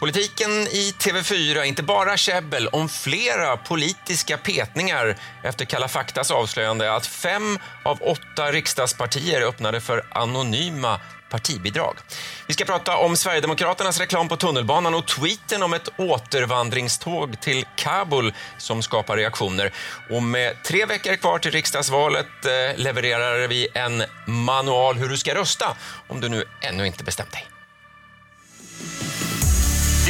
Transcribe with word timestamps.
Politiken 0.00 0.50
i 0.50 0.94
TV4, 0.98 1.62
inte 1.64 1.82
bara 1.82 2.16
käbbel 2.16 2.68
om 2.68 2.88
flera 2.88 3.56
politiska 3.56 4.38
petningar 4.38 5.16
efter 5.42 5.64
Kalla 5.64 5.88
faktas 5.88 6.30
avslöjande 6.30 6.94
att 6.94 7.06
fem 7.06 7.58
av 7.84 8.02
åtta 8.02 8.52
riksdagspartier 8.52 9.42
öppnade 9.42 9.80
för 9.80 10.04
anonyma 10.10 11.00
partibidrag. 11.30 11.96
Vi 12.46 12.54
ska 12.54 12.64
prata 12.64 12.96
om 12.96 13.16
Sverigedemokraternas 13.16 13.98
reklam 13.98 14.28
på 14.28 14.36
tunnelbanan 14.36 14.94
och 14.94 15.06
tweeten 15.06 15.62
om 15.62 15.72
ett 15.72 15.88
återvandringståg 15.96 17.40
till 17.40 17.64
Kabul 17.76 18.34
som 18.58 18.82
skapar 18.82 19.16
reaktioner. 19.16 19.72
Och 20.10 20.22
med 20.22 20.62
tre 20.62 20.86
veckor 20.86 21.16
kvar 21.16 21.38
till 21.38 21.50
riksdagsvalet 21.50 22.44
eh, 22.44 22.78
levererar 22.78 23.48
vi 23.48 23.68
en 23.74 24.04
manual 24.26 24.96
hur 24.96 25.08
du 25.08 25.16
ska 25.16 25.34
rösta 25.34 25.76
om 26.08 26.20
du 26.20 26.28
nu 26.28 26.44
ännu 26.60 26.86
inte 26.86 27.04
bestämt 27.04 27.32
dig. 27.32 27.59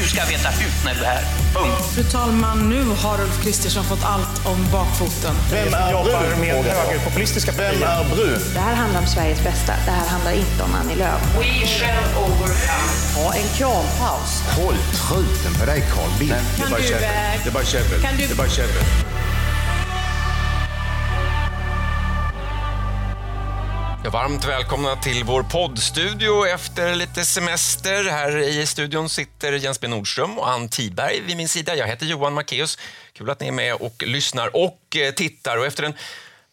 Du 0.03 0.09
ska 0.09 0.25
veta 0.25 0.49
hut 0.49 0.85
när 0.85 0.95
du 0.95 1.01
är 1.01 1.05
här. 1.05 1.25
Punkt. 1.55 1.95
Fru 1.95 2.05
talman, 2.05 2.69
nu 2.69 2.85
har 2.85 3.21
Ulf 3.21 3.43
Kristersson 3.43 3.85
fått 3.85 4.05
allt 4.05 4.47
om 4.47 4.67
bakfoten. 4.73 5.35
Vem 5.51 5.75
är 5.75 5.93
jobbar 5.93 6.37
med 6.41 6.65
högerpopulistiska 6.65 7.53
Vem 7.53 7.83
är 7.83 8.15
Bru? 8.15 8.39
Det 8.55 8.61
här 8.61 8.75
handlar 8.75 9.01
om 9.01 9.07
Sveriges 9.07 9.45
bästa. 9.45 9.73
Det 9.87 9.91
här 9.91 10.07
handlar 10.09 10.33
inte 10.33 10.63
om 10.63 10.75
Annie 10.75 10.95
Lööf. 10.95 11.23
We 11.39 11.67
shall 11.67 12.25
overcome. 12.25 12.91
Ha 13.17 13.35
en 13.35 13.49
krampaus. 13.57 14.43
Håll 14.57 14.77
truten 15.09 15.55
på 15.61 15.67
dig 15.67 15.85
Carl 15.95 16.19
Bildt. 16.19 16.35
Kan 16.59 16.71
du, 16.71 16.77
eh, 16.77 17.01
Det 17.45 17.51
är 17.51 17.53
bara 17.53 17.65
käbbel. 17.65 18.01
Det 18.19 18.31
är 18.31 18.37
bara 18.37 18.49
käbbel. 18.49 18.83
Ja, 24.05 24.11
varmt 24.11 24.45
välkomna 24.45 24.97
till 24.97 25.25
vår 25.25 25.43
poddstudio 25.43 26.47
efter 26.47 26.95
lite 26.95 27.25
semester. 27.25 28.05
Här 28.05 28.39
i 28.39 28.67
studion 28.67 29.09
sitter 29.09 29.53
Jens 29.53 29.81
B 29.81 29.89
Nordström 29.89 30.39
och 30.39 30.51
Ann 30.51 30.69
Tiberg 30.69 31.21
vid 31.21 31.37
min 31.37 31.49
sida. 31.49 31.77
Jag 31.77 31.87
heter 31.87 32.07
Johan 32.07 32.35
Macéus. 32.35 32.79
Kul 33.13 33.31
att 33.31 33.41
ni 33.41 33.49
är 33.49 33.53
med 33.53 33.75
och 33.75 34.03
lyssnar 34.07 34.57
och 34.57 34.97
eh, 34.97 35.15
tittar. 35.15 35.57
Och 35.57 35.67
efter 35.67 35.83
en 35.83 35.95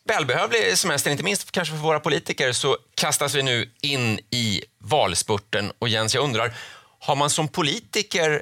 välbehövlig 0.04 0.78
semester, 0.78 1.12
inte 1.12 1.24
minst 1.24 1.52
kanske 1.52 1.74
för 1.74 1.82
våra 1.82 2.00
politiker, 2.00 2.52
så 2.52 2.78
kastas 2.96 3.36
vi 3.36 3.44
nu 3.44 3.70
in 3.82 4.20
i 4.30 4.62
valspurten. 4.78 5.72
Och 5.80 5.90
Jens, 5.90 6.16
jag 6.16 6.24
undrar, 6.24 6.54
har 7.00 7.16
man 7.16 7.30
som 7.30 7.48
politiker 7.48 8.42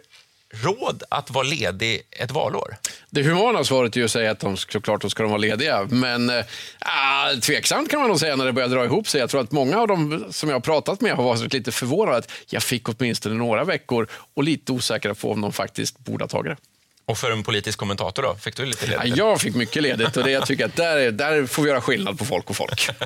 råd 0.64 1.04
att 1.10 1.30
vara 1.32 1.44
ledig 1.44 2.02
ett 2.12 2.32
valår? 2.32 2.76
Det 3.10 3.24
humana 3.24 3.64
svaret 3.64 3.96
är 3.96 4.00
ju 4.00 4.06
att 4.06 4.12
säga 4.12 4.32
att 4.32 4.40
de 4.40 4.58
såklart 4.58 5.02
då 5.02 5.10
ska 5.10 5.24
de 5.24 5.32
vara 5.32 5.42
lediga. 5.42 5.88
Men 5.90 6.30
äh, 6.30 7.40
tveksamt 7.42 7.90
kan 7.90 8.00
man 8.00 8.10
nog 8.10 8.20
säga 8.20 8.36
när 8.36 8.46
det 8.46 8.54
börjar 8.54 8.70
dra 8.70 8.86
ihop 8.86 9.08
sig. 9.08 9.20
Jag 9.20 9.30
tror 9.30 9.42
att 9.42 9.52
många 9.52 9.78
av 9.78 9.88
dem 9.88 10.26
som 10.30 10.50
jag 10.50 10.56
har 10.56 10.62
pratat 10.62 11.02
med 11.02 11.12
har 11.12 11.24
varit 11.24 11.54
lite 11.54 11.72
förvånade 11.72 12.18
att 12.18 12.32
jag 12.48 12.64
fick 12.64 12.90
åtminstone 12.90 13.36
några 13.36 13.64
veckor 13.64 14.08
och 14.34 14.44
lite 14.44 14.72
osäkra 14.72 15.16
på 15.16 15.32
om 15.32 15.42
de 15.42 15.54
faktiskt 15.54 16.00
borde 16.00 16.24
ha 16.24 16.30
tagit 16.30 16.58
det. 16.58 16.58
Och 17.08 17.18
för 17.18 17.32
en 17.32 17.44
politisk 17.44 17.80
kommentator 17.80 18.24
då? 18.24 18.36
Fick 18.36 18.56
du 18.56 18.66
lite 18.66 18.86
Ja, 18.92 19.00
ledigt? 19.04 19.18
jag 19.18 19.42
fick 19.42 19.56
mycket 19.56 19.84
ledigt 19.84 20.18
och 20.18 20.24
det 20.24 20.32
jag 20.32 20.46
tycker 20.48 20.66
att 20.66 20.76
där, 20.76 20.98
är- 20.98 21.12
där 21.12 21.46
får 21.46 21.64
vi 21.64 21.70
göra 21.70 21.82
skillnad 21.82 22.18
på 22.20 22.26
folk 22.26 22.50
och 22.50 22.56
folk. 22.56 22.90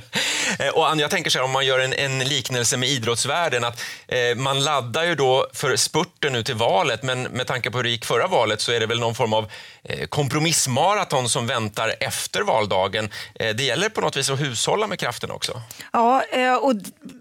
Eh, 0.60 0.68
Och 0.70 0.90
Ann, 0.90 1.00
jag 1.00 1.10
tänker 1.12 1.30
så 1.30 1.38
här, 1.38 1.46
om 1.46 1.52
man 1.52 1.66
gör 1.66 1.80
en, 1.80 1.94
en 1.94 2.20
liknelse 2.20 2.78
med 2.78 2.90
idrottsvärlden, 2.90 3.64
att 3.64 3.82
eh, 4.08 4.36
man 4.36 4.64
laddar 4.64 5.04
ju 5.04 5.16
då 5.16 5.48
för 5.54 5.76
spurten 5.76 6.34
nu 6.34 6.44
till 6.44 6.56
valet, 6.56 7.04
men 7.04 7.22
med 7.24 7.48
tanke 7.48 7.72
på 7.72 7.78
hur 7.78 7.84
det 7.84 7.90
gick 7.90 8.06
förra 8.06 8.28
valet 8.28 8.62
så 8.62 8.72
är 8.72 8.80
det 8.80 8.86
väl 8.86 9.00
någon 9.00 9.16
form 9.16 9.34
av 9.34 9.52
eh, 9.84 10.08
kompromissmaraton 10.08 11.30
som 11.30 11.48
väntar 11.48 11.96
efter 12.00 12.42
valdagen. 12.42 13.10
Eh, 13.36 13.56
det 13.56 13.64
gäller 13.64 13.90
på 13.90 14.02
något 14.02 14.18
vis 14.18 14.30
att 14.30 14.40
hushålla 14.42 14.88
med 14.88 15.00
kraften 15.00 15.32
också. 15.32 15.62
Ja, 15.94 16.24
eh, 16.32 16.54
och 16.56 16.74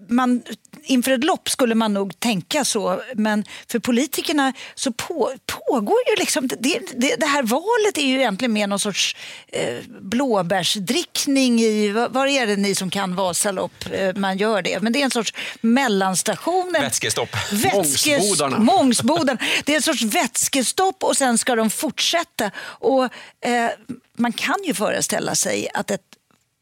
man, 0.08 0.42
inför 0.84 1.12
ett 1.12 1.24
lopp 1.24 1.48
skulle 1.50 1.74
man 1.74 1.94
nog 1.94 2.20
tänka 2.20 2.64
så, 2.64 3.02
men 3.14 3.44
för 3.70 3.78
politikerna 3.78 4.52
så 4.74 4.92
på, 4.92 5.32
pågår 5.46 5.98
ju 6.10 6.16
liksom... 6.16 6.48
Det, 6.48 6.80
det, 6.94 7.16
det 7.16 7.26
här 7.26 7.42
valet 7.42 7.98
är 7.98 8.06
ju 8.06 8.14
egentligen 8.18 8.52
mer 8.52 8.66
någon 8.66 8.78
sorts 8.78 9.16
eh, 9.48 9.74
blåbärsdrickning 10.00 11.60
i... 11.60 11.88
Vad, 11.92 12.12
vad 12.12 12.28
är 12.28 12.46
det 12.46 12.56
ni 12.56 12.74
som 12.74 12.90
kan 12.90 13.14
Vasalopp? 13.14 13.84
Eh, 13.92 14.14
man 14.16 14.38
gör 14.38 14.62
det. 14.62 14.82
Men 14.82 14.92
det 14.92 15.00
är 15.00 15.04
en 15.04 15.10
sorts 15.10 15.34
mellanstation. 15.60 16.72
Vätskestopp. 16.72 17.34
Vätskes- 17.50 18.18
Mångsbodarna. 18.18 18.58
Mångsbodarna. 18.58 19.38
Det 19.64 19.72
är 19.72 19.76
en 19.76 19.82
sorts 19.82 20.02
vätskestopp 20.02 21.04
och 21.04 21.16
sen 21.16 21.38
ska 21.38 21.54
de 21.56 21.70
fortsätta. 21.70 22.50
Och, 22.58 23.04
eh, 23.04 23.70
man 24.16 24.32
kan 24.32 24.56
ju 24.64 24.74
föreställa 24.74 25.34
sig 25.34 25.68
att 25.74 25.90
ett 25.90 26.00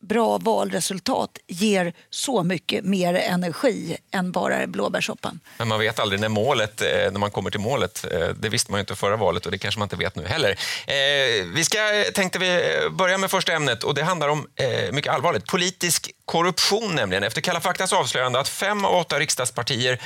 bra 0.09 0.39
valresultat 0.39 1.39
ger 1.47 1.93
så 2.11 2.43
mycket 2.43 2.84
mer 2.84 3.15
energi 3.15 3.97
än 4.12 4.33
bara 4.33 4.67
blåbärssoppan. 4.67 5.41
Men 5.59 5.69
man 5.69 5.81
vet 5.81 5.99
aldrig 5.99 6.21
när 6.21 6.28
målet, 6.28 6.83
eh, 6.83 6.89
när 6.89 7.19
man 7.19 7.31
kommer 7.31 7.50
till 7.50 7.61
målet. 7.61 8.05
Eh, 8.12 8.28
det 8.28 8.49
visste 8.49 8.71
man 8.71 8.78
ju 8.78 8.81
inte 8.81 8.95
förra 8.95 9.16
valet 9.16 9.47
och 9.47 9.53
det 9.53 9.59
kanske 9.59 9.78
man 9.78 9.87
inte 9.87 9.97
vet 9.97 10.16
nu 10.16 10.27
heller. 10.27 10.50
Eh, 10.87 11.45
vi 11.55 11.65
ska, 11.65 11.78
tänkte 12.15 12.39
vi 12.39 12.62
börja 12.91 13.19
med 13.19 13.31
första 13.31 13.53
ämnet 13.53 13.84
och 13.84 13.95
det 13.95 14.03
handlar 14.03 14.28
om 14.28 14.47
mycket 14.93 15.12
allvarligt. 15.12 15.47
Politisk 15.47 16.11
korruption 16.25 16.95
nämligen. 16.95 17.25
Efter 17.25 17.41
Kalla 17.41 17.61
faktas 17.61 17.93
avslöjande 17.93 18.41
att 18.41 18.49
fem 18.49 18.84
av 18.84 18.95
åtta 18.95 19.19
riksdagspartier 19.19 20.00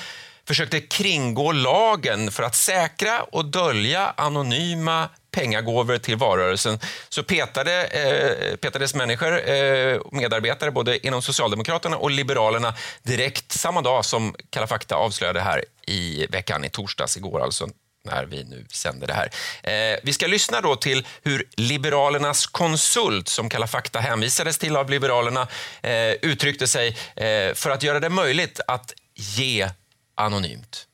försökte 0.46 0.80
kringgå 0.80 1.52
lagen 1.52 2.30
för 2.30 2.42
att 2.42 2.54
säkra 2.54 3.22
och 3.22 3.44
dölja 3.44 4.14
anonyma 4.16 5.08
pengagåvor 5.30 5.98
till 5.98 6.16
valrörelsen 6.16 6.78
så 7.08 7.22
petade, 7.22 7.84
eh, 7.84 8.56
petades 8.56 8.94
människor, 8.94 9.50
eh, 9.50 10.00
medarbetare 10.12 10.70
både 10.70 11.06
inom 11.06 11.22
Socialdemokraterna 11.22 11.96
och 11.96 12.10
Liberalerna 12.10 12.74
direkt 13.02 13.52
samma 13.52 13.82
dag 13.82 14.04
som 14.04 14.34
Kalla 14.50 14.66
fakta 14.66 14.94
avslöjade 14.94 15.40
här 15.40 15.64
i 15.86 16.26
veckan, 16.26 16.64
i 16.64 16.70
torsdags 16.70 17.16
igår 17.16 17.40
alltså 17.40 17.68
när 18.04 18.24
vi 18.24 18.44
nu 18.44 18.66
sänder 18.70 19.06
det 19.06 19.14
här. 19.14 19.30
Eh, 19.62 19.98
vi 20.02 20.12
ska 20.12 20.26
lyssna 20.26 20.60
då 20.60 20.76
till 20.76 21.06
hur 21.22 21.48
Liberalernas 21.56 22.46
konsult, 22.46 23.28
som 23.28 23.48
Kalla 23.48 23.66
fakta 23.66 24.00
hänvisades 24.00 24.58
till 24.58 24.76
av 24.76 24.90
Liberalerna, 24.90 25.48
eh, 25.82 26.12
uttryckte 26.12 26.66
sig 26.66 26.96
eh, 27.16 27.54
för 27.54 27.70
att 27.70 27.82
göra 27.82 28.00
det 28.00 28.08
möjligt 28.08 28.60
att 28.66 28.94
ge 29.14 29.68
anonymt. 30.14 30.86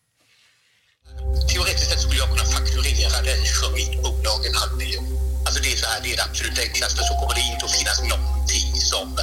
För 3.35 3.73
mitt 3.73 4.03
bolag 4.03 4.47
en 4.47 4.55
halv 4.55 4.77
miljon. 4.77 5.19
Alltså 5.47 5.63
det 5.63 5.73
är 5.73 5.77
så 5.77 5.87
här, 5.87 6.01
det 6.03 6.13
är 6.13 6.17
det 6.17 6.25
absolut 6.25 6.59
enklaste. 6.59 7.05
Så 7.05 7.15
kommer 7.15 7.35
det 7.35 7.41
inte 7.41 7.65
att 7.65 7.77
finnas 7.79 8.03
någonting 8.03 8.81
som, 8.93 9.19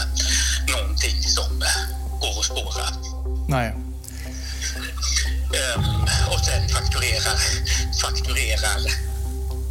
någonting 0.67 1.23
som 1.23 1.63
går 2.21 2.39
att 2.39 2.45
spåra. 2.45 2.85
Nej. 3.47 3.67
Ehm, 5.59 6.03
och 6.31 6.39
sen 6.39 6.69
fakturerar, 6.69 7.37
fakturerar 8.01 8.79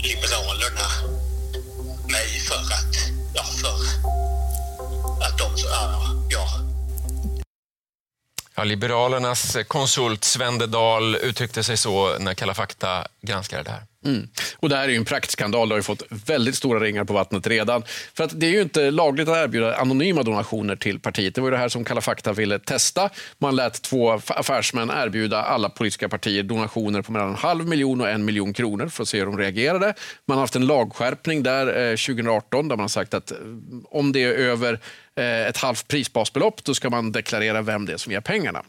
Liberalerna 0.02 0.88
mig 2.08 2.40
för 2.48 2.54
att, 2.78 2.94
ja, 3.34 3.44
för 3.44 3.74
att 5.26 5.38
de, 5.38 5.52
ja, 5.56 6.14
ja 6.30 6.48
Ja, 8.54 8.64
Liberalernas 8.64 9.56
konsult 9.68 10.24
Sven 10.24 10.70
Dahl 10.70 11.16
uttryckte 11.16 11.64
sig 11.64 11.76
så 11.76 12.18
när 12.18 12.34
Kalla 12.34 12.54
fakta 12.54 13.06
granskade 13.20 13.62
det 13.62 13.70
här. 13.70 13.91
Mm. 14.04 14.28
Och 14.56 14.68
det 14.68 14.76
här 14.76 14.84
är 14.84 14.88
ju 14.88 14.96
en 14.96 15.04
praktskandal. 15.04 15.68
Det 15.68 15.72
har 15.72 15.78
ju 15.78 15.82
fått 15.82 16.02
väldigt 16.10 16.54
stora 16.54 16.80
ringar 16.80 17.04
på 17.04 17.12
vattnet 17.12 17.46
redan. 17.46 17.82
För 18.14 18.24
att 18.24 18.40
det 18.40 18.46
är 18.46 18.50
ju 18.50 18.62
inte 18.62 18.90
lagligt 18.90 19.28
att 19.28 19.36
erbjuda 19.36 19.76
anonyma 19.76 20.22
donationer 20.22 20.76
till 20.76 21.00
partiet. 21.00 21.34
Det 21.34 21.40
var 21.40 21.48
ju 21.48 21.50
det 21.50 21.58
här 21.58 21.68
som 21.68 21.84
Kalla 21.84 22.00
fakta 22.00 22.32
ville 22.32 22.58
testa. 22.58 23.10
Man 23.38 23.56
lät 23.56 23.82
två 23.82 24.10
affärsmän 24.26 24.90
erbjuda 24.90 25.42
alla 25.42 25.68
politiska 25.68 26.08
partier 26.08 26.42
donationer 26.42 27.02
på 27.02 27.12
mellan 27.12 27.28
en 27.28 27.34
halv 27.34 27.68
miljon 27.68 28.00
och 28.00 28.08
en 28.08 28.24
miljon 28.24 28.52
kronor 28.52 28.88
för 28.88 29.02
att 29.02 29.08
se 29.08 29.18
hur 29.18 29.26
de 29.26 29.38
reagerade. 29.38 29.94
Man 30.26 30.36
har 30.36 30.42
haft 30.42 30.56
en 30.56 30.66
lagskärpning 30.66 31.42
där 31.42 31.66
eh, 31.66 31.96
2018 31.96 32.68
där 32.68 32.76
man 32.76 32.84
har 32.84 32.88
sagt 32.88 33.14
att 33.14 33.30
eh, 33.30 33.38
om 33.84 34.12
det 34.12 34.24
är 34.24 34.32
över 34.32 34.80
Eh, 35.14 35.48
ett 35.48 35.56
halvt 35.56 35.88
prisbasbelopp, 35.88 36.64
då 36.64 36.74
ska 36.74 36.90
man 36.90 37.12
deklarera 37.12 37.62
vem 37.62 37.86
det 37.86 37.92
är 37.92 37.96
som 37.96 38.12
ger 38.12 38.20
pengarna. 38.20 38.62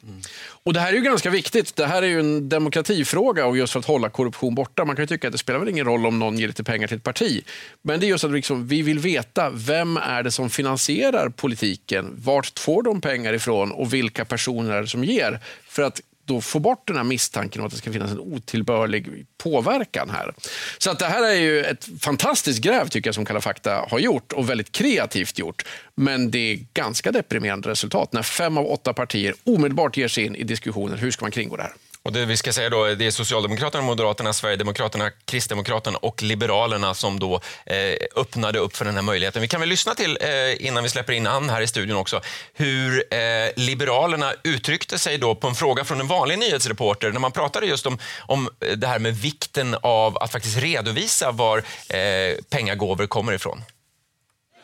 Och 0.45 0.73
Det 0.73 0.79
här 0.79 0.89
är 0.89 0.93
ju 0.93 1.01
ganska 1.01 1.29
viktigt. 1.29 1.75
Det 1.75 1.85
här 1.85 2.01
är 2.01 2.07
ju 2.07 2.19
en 2.19 2.49
demokratifråga 2.49 3.45
och 3.45 3.57
just 3.57 3.73
för 3.73 3.79
att 3.79 3.85
hålla 3.85 4.09
korruption 4.09 4.55
borta. 4.55 4.85
Man 4.85 4.95
kan 4.95 5.03
ju 5.03 5.07
tycka 5.07 5.27
att 5.27 5.31
det 5.31 5.37
spelar 5.37 5.59
väl 5.59 5.69
ingen 5.69 5.85
roll 5.85 6.05
om 6.05 6.19
någon 6.19 6.39
ger 6.39 6.47
lite 6.47 6.63
pengar 6.63 6.87
till 6.87 6.97
ett 6.97 7.03
parti. 7.03 7.43
Men 7.81 7.99
det 7.99 8.05
är 8.05 8.07
just 8.07 8.23
att 8.23 8.31
liksom, 8.31 8.67
vi 8.67 8.81
vill 8.81 8.99
veta 8.99 9.49
vem 9.49 9.97
är 9.97 10.23
det 10.23 10.31
som 10.31 10.49
finansierar 10.49 11.29
politiken? 11.29 12.13
Vart 12.17 12.59
får 12.59 12.83
de 12.83 13.01
pengar 13.01 13.33
ifrån 13.33 13.71
och 13.71 13.93
vilka 13.93 14.25
personer 14.25 14.73
är 14.73 14.81
det 14.81 14.87
som 14.87 15.03
ger? 15.03 15.39
För 15.67 15.83
att 15.83 16.01
då 16.25 16.41
få 16.41 16.59
bort 16.59 16.87
den 16.87 16.97
här 16.97 17.03
misstanken 17.03 17.61
om 17.61 17.65
att 17.67 17.71
det 17.71 17.77
ska 17.77 17.91
finnas 17.91 18.11
en 18.11 18.19
otillbörlig 18.19 19.25
påverkan 19.37 20.09
här. 20.09 20.33
Så 20.77 20.91
att 20.91 20.99
det 20.99 21.05
här 21.05 21.23
är 21.23 21.35
ju 21.35 21.63
ett 21.63 21.89
fantastiskt 22.01 22.61
gräv 22.61 22.87
tycker 22.87 23.07
jag 23.07 23.15
som 23.15 23.25
Kalla 23.25 23.41
fakta 23.41 23.85
har 23.89 23.99
gjort 23.99 24.33
och 24.33 24.49
väldigt 24.49 24.71
kreativt 24.71 25.39
gjort. 25.39 25.65
Men 25.95 26.31
det 26.31 26.53
är 26.53 26.59
ganska 26.73 27.11
deprimerande 27.11 27.69
resultat 27.69 28.13
när 28.13 28.23
fem 28.23 28.57
av 28.57 28.65
åtta 28.65 28.93
partier 28.93 29.33
omedelbart 29.43 29.97
ger 29.97 30.07
sig 30.07 30.25
in 30.25 30.35
i 30.35 30.43
diskussioner 30.43 30.97
hur 30.97 31.11
ska 31.11 31.25
man 31.25 31.31
kringgå 31.31 31.55
det 31.55 31.63
här. 31.63 31.73
Och 32.05 32.13
det 32.13 32.25
vi 32.25 32.37
ska 32.37 32.53
säga 32.53 32.69
då, 32.69 32.85
det 32.85 33.05
är 33.05 33.11
Socialdemokraterna, 33.11 33.83
Moderaterna, 33.83 34.33
Sverigedemokraterna, 34.33 35.11
Kristdemokraterna 35.25 35.97
och 35.97 36.23
Liberalerna 36.23 36.93
som 36.93 37.19
då 37.19 37.41
eh, 37.65 37.95
öppnade 38.15 38.59
upp 38.59 38.75
för 38.75 38.85
den 38.85 38.95
här 38.95 39.01
möjligheten. 39.01 39.41
Vi 39.41 39.47
kan 39.47 39.59
väl 39.59 39.69
lyssna 39.69 39.95
till, 39.95 40.17
eh, 40.21 40.65
innan 40.67 40.83
vi 40.83 40.89
släpper 40.89 41.13
in 41.13 41.27
Ann 41.27 41.49
här 41.49 41.61
i 41.61 41.67
studion 41.67 41.97
också, 41.97 42.21
hur 42.53 43.13
eh, 43.13 43.19
Liberalerna 43.55 44.33
uttryckte 44.43 44.99
sig 44.99 45.17
då 45.17 45.35
på 45.35 45.47
en 45.47 45.55
fråga 45.55 45.83
från 45.83 45.99
en 45.99 46.07
vanlig 46.07 46.39
nyhetsreporter 46.39 47.11
när 47.11 47.19
man 47.19 47.31
pratade 47.31 47.65
just 47.65 47.85
om, 47.85 47.99
om 48.19 48.49
eh, 48.59 48.77
det 48.77 48.87
här 48.87 48.99
med 48.99 49.15
vikten 49.17 49.75
av 49.81 50.17
att 50.17 50.31
faktiskt 50.31 50.57
redovisa 50.57 51.31
var 51.31 51.57
eh, 51.89 52.35
pengagåvor 52.49 53.07
kommer 53.07 53.33
ifrån. 53.33 53.63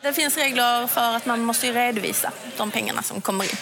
Det 0.02 0.12
finns 0.12 0.36
regler 0.36 0.86
för 0.86 1.16
att 1.16 1.26
man 1.26 1.40
måste 1.40 1.72
redovisa 1.72 2.32
de 2.56 2.70
pengarna 2.70 3.02
som 3.02 3.20
kommer 3.20 3.44
in 3.44 3.56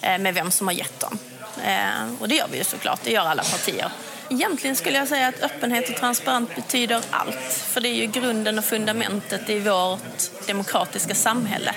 eh, 0.00 0.18
med 0.18 0.34
vem 0.34 0.50
som 0.50 0.66
har 0.66 0.74
gett 0.74 1.00
dem. 1.00 1.18
Eh, 1.64 2.20
och 2.20 2.28
det 2.28 2.34
gör 2.34 2.48
vi 2.50 2.58
ju 2.58 2.64
såklart, 2.64 3.00
det 3.04 3.10
gör 3.10 3.26
alla 3.26 3.42
partier. 3.42 3.90
Egentligen 4.30 4.76
skulle 4.76 4.98
jag 4.98 5.08
säga 5.08 5.28
att 5.28 5.42
öppenhet 5.42 5.88
och 5.88 5.96
transparens 5.96 6.50
betyder 6.54 7.02
allt. 7.10 7.52
För 7.52 7.80
det 7.80 7.88
är 7.88 7.94
ju 7.94 8.06
grunden 8.06 8.58
och 8.58 8.64
fundamentet 8.64 9.50
i 9.50 9.58
vårt 9.58 10.46
demokratiska 10.46 11.14
samhälle. 11.14 11.74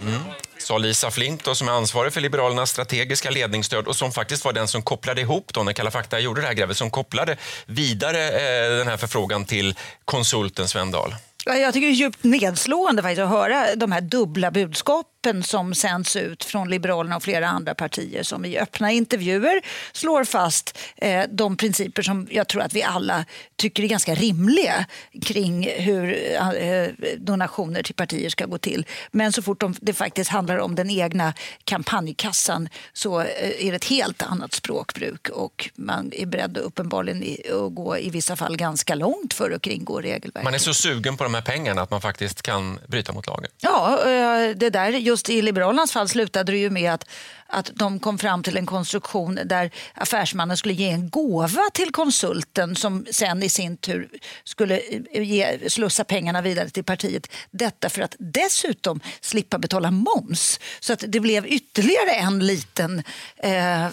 Mm. 0.00 0.20
Sa 0.58 0.78
Lisa 0.78 1.10
Flink 1.10 1.44
då, 1.44 1.54
som 1.54 1.68
är 1.68 1.72
ansvarig 1.72 2.12
för 2.12 2.20
Liberalernas 2.20 2.70
strategiska 2.70 3.30
ledningsstöd 3.30 3.86
och 3.86 3.96
som 3.96 4.12
faktiskt 4.12 4.44
var 4.44 4.52
den 4.52 4.68
som 4.68 4.82
kopplade 4.82 5.20
ihop, 5.20 5.52
då, 5.54 5.62
när 5.62 5.72
Kalla 5.72 5.90
fakta 5.90 6.20
gjorde 6.20 6.40
det 6.40 6.46
här 6.46 6.54
grävet, 6.54 6.76
som 6.76 6.90
kopplade 6.90 7.36
vidare 7.66 8.28
eh, 8.28 8.78
den 8.78 8.88
här 8.88 8.96
förfrågan 8.96 9.44
till 9.44 9.78
konsulten 10.04 10.68
Sven 10.68 10.90
Dahl. 10.90 11.14
Jag 11.44 11.74
tycker 11.74 11.86
det 11.86 11.92
är 11.92 11.96
djupt 11.96 12.24
nedslående 12.24 13.02
faktiskt 13.02 13.20
att 13.20 13.28
höra 13.28 13.74
de 13.76 13.92
här 13.92 14.00
dubbla 14.00 14.50
budskapen 14.50 15.13
som 15.42 15.74
sänds 15.74 16.16
ut 16.16 16.44
från 16.44 16.70
Liberalerna 16.70 17.16
och 17.16 17.22
flera 17.22 17.48
andra 17.48 17.74
partier 17.74 18.22
som 18.22 18.44
i 18.44 18.58
öppna 18.58 18.90
intervjuer 18.92 19.60
slår 19.92 20.24
fast 20.24 20.78
eh, 20.96 21.24
de 21.30 21.56
principer 21.56 22.02
som 22.02 22.28
jag 22.30 22.48
tror 22.48 22.62
att 22.62 22.74
vi 22.74 22.82
alla 22.82 23.24
tycker 23.56 23.82
är 23.82 23.88
ganska 23.88 24.14
rimliga 24.14 24.86
kring 25.22 25.68
hur 25.70 26.18
eh, 26.60 26.86
donationer 27.18 27.82
till 27.82 27.94
partier 27.94 28.30
ska 28.30 28.46
gå 28.46 28.58
till. 28.58 28.86
Men 29.10 29.32
så 29.32 29.42
fort 29.42 29.60
de, 29.60 29.74
det 29.80 29.92
faktiskt 29.92 30.30
handlar 30.30 30.58
om 30.58 30.74
den 30.74 30.90
egna 30.90 31.34
kampanjkassan 31.64 32.68
så 32.92 33.20
eh, 33.20 33.66
är 33.66 33.70
det 33.70 33.76
ett 33.76 33.84
helt 33.84 34.22
annat 34.22 34.52
språkbruk 34.52 35.28
och 35.28 35.70
man 35.74 36.12
är 36.14 36.26
beredd 36.26 36.56
uppenbarligen 36.56 37.36
att 37.64 37.74
gå 37.74 37.98
i 37.98 38.10
vissa 38.10 38.36
fall 38.36 38.56
ganska 38.56 38.94
långt 38.94 39.34
för 39.34 39.50
att 39.50 39.62
kringgå 39.62 40.00
regelverket. 40.00 40.44
Man 40.44 40.54
är 40.54 40.58
så 40.58 40.74
sugen 40.74 41.16
på 41.16 41.24
de 41.24 41.34
här 41.34 41.42
pengarna 41.42 41.82
att 41.82 41.90
man 41.90 42.00
faktiskt 42.00 42.42
kan 42.42 42.78
bryta 42.86 43.12
mot 43.12 43.26
lagen. 43.26 43.50
Ja, 43.60 43.98
eh, 43.98 44.56
det 44.56 44.70
där, 44.70 44.92
just 45.14 45.30
i 45.30 45.42
Liberalernas 45.42 45.92
fall 45.92 46.08
slutade 46.08 46.52
det 46.52 46.58
ju 46.58 46.70
med 46.70 46.92
att 46.92 47.08
att 47.54 47.70
de 47.74 47.98
kom 47.98 48.18
fram 48.18 48.42
till 48.42 48.56
en 48.56 48.66
konstruktion 48.66 49.38
där 49.44 49.70
affärsmannen 49.94 50.56
skulle 50.56 50.74
ge 50.74 50.88
en 50.88 51.10
gåva 51.10 51.62
till 51.72 51.92
konsulten 51.92 52.76
som 52.76 53.06
sen 53.10 53.42
i 53.42 53.48
sin 53.48 53.76
tur 53.76 54.08
skulle 54.44 54.80
eh, 55.12 55.22
ge, 55.22 55.70
slussa 55.70 56.04
pengarna 56.04 56.42
vidare 56.42 56.70
till 56.70 56.84
partiet. 56.84 57.26
Detta 57.50 57.88
för 57.88 58.02
att 58.02 58.16
dessutom 58.18 59.00
slippa 59.20 59.58
betala 59.58 59.90
moms. 59.90 60.60
Så 60.80 60.92
att 60.92 61.04
det 61.08 61.20
blev 61.20 61.46
ytterligare 61.46 62.10
en 62.10 62.46
liten, 62.46 63.02
eh, 63.36 63.86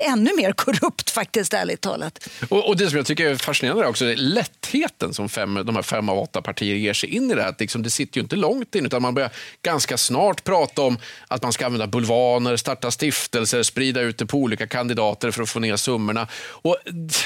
ännu 0.00 0.36
mer 0.36 0.52
korrupt 0.52 1.10
faktiskt 1.10 1.54
ärligt 1.54 1.80
talat. 1.80 2.28
Och, 2.48 2.68
och 2.68 2.76
det 2.76 2.88
som 2.88 2.96
jag 2.96 3.06
tycker 3.06 3.30
är 3.30 3.36
fascinerande 3.36 3.84
är 3.84 3.88
också 3.88 4.04
är 4.04 4.16
lättheten 4.16 5.14
som 5.14 5.28
fem, 5.28 5.54
de 5.54 5.76
här 5.76 5.82
fem 5.82 6.08
av 6.08 6.18
åtta 6.18 6.42
partier 6.42 6.76
ger 6.76 6.92
sig 6.92 7.08
in 7.08 7.30
i 7.30 7.34
det 7.34 7.42
här. 7.42 7.54
Liksom, 7.58 7.82
det 7.82 7.90
sitter 7.90 8.18
ju 8.18 8.22
inte 8.22 8.36
långt 8.36 8.74
in 8.74 8.86
utan 8.86 9.02
man 9.02 9.14
börjar 9.14 9.30
ganska 9.62 9.96
snart 9.96 10.44
prata 10.44 10.82
om 10.82 10.98
att 11.28 11.42
man 11.42 11.52
ska 11.52 11.66
använda 11.66 11.86
bulvaner, 11.86 12.56
starta 12.68 12.90
stiftelser, 12.90 13.62
sprida 13.62 14.00
ut 14.00 14.18
det 14.18 14.26
på 14.26 14.38
olika 14.38 14.66
kandidater 14.66 15.30
för 15.30 15.42
att 15.42 15.48
få 15.48 15.60
ner 15.60 15.76
summorna. 15.76 16.28
Och 16.50 16.76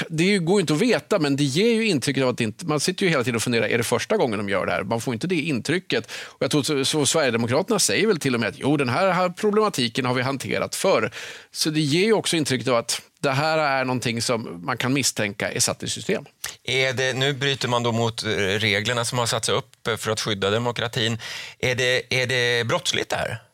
det 0.09 0.37
går 0.37 0.61
inte 0.61 0.73
att 0.73 0.81
veta, 0.81 1.19
men 1.19 1.35
det 1.35 1.43
ger 1.43 1.73
ju 1.73 1.87
intrycket 1.87 2.23
av 2.23 2.29
att 2.29 2.41
inte, 2.41 2.65
man 2.65 2.79
sitter 2.79 3.03
ju 3.03 3.09
hela 3.09 3.23
tiden 3.23 3.35
och 3.35 3.43
funderar, 3.43 3.67
är 3.67 3.77
det 3.77 3.83
första 3.83 4.17
gången 4.17 4.37
de 4.37 4.49
gör 4.49 4.65
det 4.65 4.71
här? 4.71 4.83
Man 4.83 5.01
får 5.01 5.13
inte 5.13 5.27
det 5.27 5.35
intrycket. 5.35 6.11
Och 6.11 6.37
jag 6.39 6.51
tror 6.51 6.63
så, 6.63 6.85
så 6.85 7.05
Sverigedemokraterna 7.05 7.79
säger 7.79 8.07
väl 8.07 8.19
till 8.19 8.33
och 8.33 8.39
med 8.39 8.49
att 8.49 8.55
jo, 8.57 8.77
den 8.77 8.89
här, 8.89 9.11
här 9.11 9.29
problematiken 9.29 10.05
har 10.05 10.13
vi 10.13 10.21
hanterat 10.21 10.75
förr. 10.75 11.11
Så 11.51 11.69
det 11.69 11.81
ger 11.81 12.05
ju 12.05 12.13
också 12.13 12.37
intrycket 12.37 12.67
av 12.67 12.75
att 12.75 13.01
det 13.19 13.31
här 13.31 13.57
är 13.57 13.85
någonting 13.85 14.21
som 14.21 14.61
man 14.65 14.77
kan 14.77 14.93
misstänka 14.93 15.51
är 15.51 15.59
satt 15.59 15.83
i 15.83 15.89
system. 15.89 16.25
Är 16.63 16.93
det, 16.93 17.13
nu 17.13 17.33
bryter 17.33 17.67
man 17.67 17.83
då 17.83 17.91
mot 17.91 18.23
eh, 18.23 18.27
reglerna 18.59 19.05
som 19.05 19.17
har 19.17 19.25
satts 19.25 19.49
upp 19.49 19.87
för 19.97 20.11
att 20.11 20.21
skydda 20.21 20.49
demokratin. 20.49 21.17
Är 21.59 21.75
det, 21.75 22.21
är 22.21 22.27
det 22.27 22.67
brottsligt 22.67 23.09
det 23.09 23.15
här? 23.15 23.52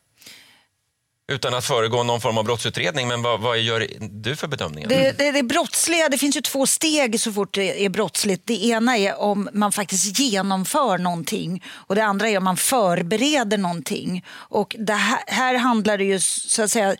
Utan 1.30 1.54
att 1.54 1.64
föregå 1.64 2.02
någon 2.02 2.20
form 2.20 2.38
av 2.38 2.44
brottsutredning. 2.44 3.08
Men 3.08 3.22
vad, 3.22 3.40
vad 3.40 3.58
gör 3.58 3.86
du 4.10 4.36
för 4.36 4.48
bedömningar? 4.48 4.88
Det, 4.88 5.18
det, 5.18 5.30
det, 5.30 5.42
brottsliga, 5.42 6.08
det 6.08 6.18
finns 6.18 6.36
ju 6.36 6.40
två 6.40 6.66
steg 6.66 7.20
så 7.20 7.32
fort 7.32 7.54
det 7.54 7.84
är 7.84 7.88
brottsligt. 7.88 8.42
Det 8.46 8.64
ena 8.66 8.98
är 8.98 9.20
om 9.20 9.48
man 9.52 9.72
faktiskt 9.72 10.18
genomför 10.18 10.98
någonting 10.98 11.62
och 11.72 11.94
det 11.94 12.04
andra 12.04 12.28
är 12.28 12.38
om 12.38 12.44
man 12.44 12.56
förbereder 12.56 13.58
någonting. 13.58 14.24
Och 14.30 14.76
det 14.78 14.92
här, 14.92 15.18
här 15.26 15.54
handlar 15.54 15.98
det 15.98 16.04
ju 16.04 16.20
så 16.20 16.62
att 16.62 16.70
säga 16.70 16.96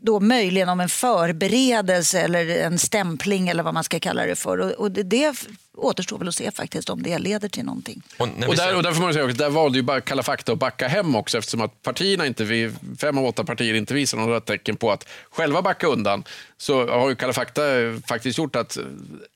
då 0.00 0.20
möjligen 0.20 0.68
om 0.68 0.80
en 0.80 0.88
förberedelse 0.88 2.20
eller 2.20 2.48
en 2.48 2.78
stämpling 2.78 3.48
eller 3.48 3.62
vad 3.62 3.74
man 3.74 3.84
ska 3.84 4.00
kalla 4.00 4.26
det 4.26 4.36
för. 4.36 4.58
Och, 4.58 4.70
och 4.70 4.90
det, 4.90 5.02
det 5.02 5.46
återstår 5.76 6.18
väl 6.18 6.28
att 6.28 6.34
se 6.34 6.50
faktiskt 6.50 6.90
om 6.90 7.02
det 7.02 7.18
leder 7.18 7.48
till 7.48 7.64
någonting. 7.64 8.02
Och, 8.16 8.28
och, 8.48 8.56
där, 8.56 8.76
och 8.76 8.82
där, 8.82 8.92
får 8.92 9.02
man 9.02 9.12
säga, 9.12 9.26
där 9.26 9.50
valde 9.50 9.78
ju 9.78 9.82
bara 9.82 10.00
Kalla 10.00 10.22
fakta 10.22 10.52
att 10.52 10.58
backa 10.58 10.88
hem 10.88 11.14
också 11.14 11.38
eftersom 11.38 11.60
att 11.60 11.82
partierna 11.82 12.26
inte, 12.26 12.72
fem 13.00 13.18
av 13.18 13.24
åtta 13.24 13.44
partier 13.44 13.74
inte 13.74 13.94
visar 13.94 14.18
några 14.18 14.40
tecken 14.40 14.76
på 14.76 14.92
att 14.92 15.08
själva 15.30 15.62
backa 15.62 15.86
undan. 15.86 16.24
Så 16.56 16.88
har 16.88 17.08
ju 17.08 17.16
Kalla 17.16 17.32
fakta 17.32 17.62
faktiskt 18.06 18.38
gjort 18.38 18.56
att 18.56 18.78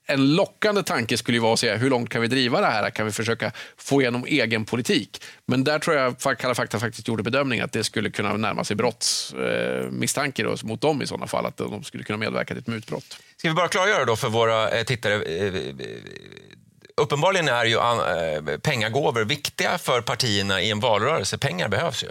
en 0.07 0.35
lockande 0.35 0.83
tanke 0.83 1.17
skulle 1.17 1.37
ju 1.37 1.43
vara 1.43 1.53
att 1.53 1.59
säga 1.59 1.77
hur 1.77 1.91
långt 1.91 2.09
kan 2.09 2.23
vi 2.23 2.29
driva 2.29 2.61
det 2.61 2.67
här? 2.67 2.91
Kan 2.91 3.07
vi 3.07 3.13
försöka 3.13 3.53
få 3.77 4.01
igenom 4.01 4.25
egen 4.25 4.65
politik? 4.65 5.23
Men 5.47 5.65
där 5.65 5.79
tror 5.79 5.97
jag 5.97 6.39
Kalla 6.39 6.55
fakta 6.55 6.79
faktiskt 6.79 7.09
gjorde 7.09 7.23
bedömningen 7.23 7.65
att 7.65 7.73
det 7.73 7.85
skulle 7.85 8.11
kunna 8.11 8.37
närma 8.37 8.65
sig 8.65 8.77
brottsmisstankar 8.77 10.45
eh, 10.45 10.55
mot 10.63 10.81
dem 10.81 11.03
i 11.03 11.07
sådana 11.07 11.27
fall, 11.27 11.47
att 11.47 11.57
de 11.57 11.85
skulle 11.85 12.05
kunna 12.05 12.17
medverka 12.17 12.55
till 12.55 12.63
ett 12.63 12.67
mutbrott. 12.67 13.19
Ska 13.41 13.49
vi 13.49 13.55
bara 13.55 13.69
klargöra 13.69 14.05
då 14.05 14.17
för 14.17 14.29
våra 14.29 14.71
eh, 14.71 14.85
tittare 14.85 15.15
eh, 15.23 15.47
eh, 15.47 15.53
uppenbarligen 16.97 17.49
är 17.49 17.65
ju 17.65 17.79
pengagåvor 18.59 19.25
viktiga 19.25 19.79
för 19.79 20.01
partierna 20.01 20.61
i 20.61 20.71
en 20.71 20.81
valrörelse. 20.81 21.39
Pengar 21.39 21.69
behövs 21.69 22.05
ju. 22.05 22.09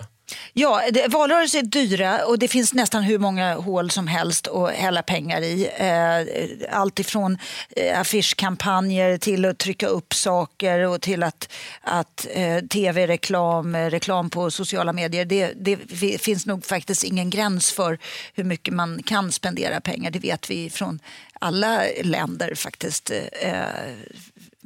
Ja, 0.54 0.82
det, 0.92 1.08
valrörelser 1.08 1.60
är 1.60 1.64
dyra 1.64 2.26
och 2.26 2.40
det 2.40 2.48
finns 2.48 2.74
nästan 2.74 3.04
hur 3.04 3.18
många 3.18 3.56
hål 3.56 3.92
som 3.92 4.08
helst 4.08 4.48
att 4.48 4.72
hälla 4.72 5.02
pengar 5.02 5.42
i. 5.42 5.70
Eh, 5.78 6.80
allt 6.80 7.00
ifrån 7.00 7.38
eh, 7.76 8.00
affischkampanjer 8.00 9.18
till 9.18 9.46
att 9.46 9.58
trycka 9.58 9.88
upp 9.88 10.14
saker 10.14 10.80
och 10.80 11.02
till 11.02 11.24
att, 11.24 11.50
att 11.82 12.28
eh, 12.34 12.60
tv-reklam, 12.60 13.76
reklam 13.76 14.30
på 14.30 14.52
sociala 14.52 14.94
medier. 14.94 15.26
Det, 15.26 15.54
det, 15.56 15.78
finns 16.22 16.46
nog 16.46 16.66
faktiskt 16.66 17.04
ingen 17.04 17.30
gräns 17.30 17.72
för 17.72 18.00
hur 18.34 18.44
mycket 18.44 18.74
man 18.74 19.04
kan 19.04 19.32
spendera 19.32 19.82
pengar. 19.82 20.12
Det 20.12 20.20
vet 20.20 20.50
vi 20.50 20.70
från 20.70 21.00
alla 21.40 21.84
länder 22.04 22.56
faktiskt. 22.56 23.12
Eh, 23.42 23.94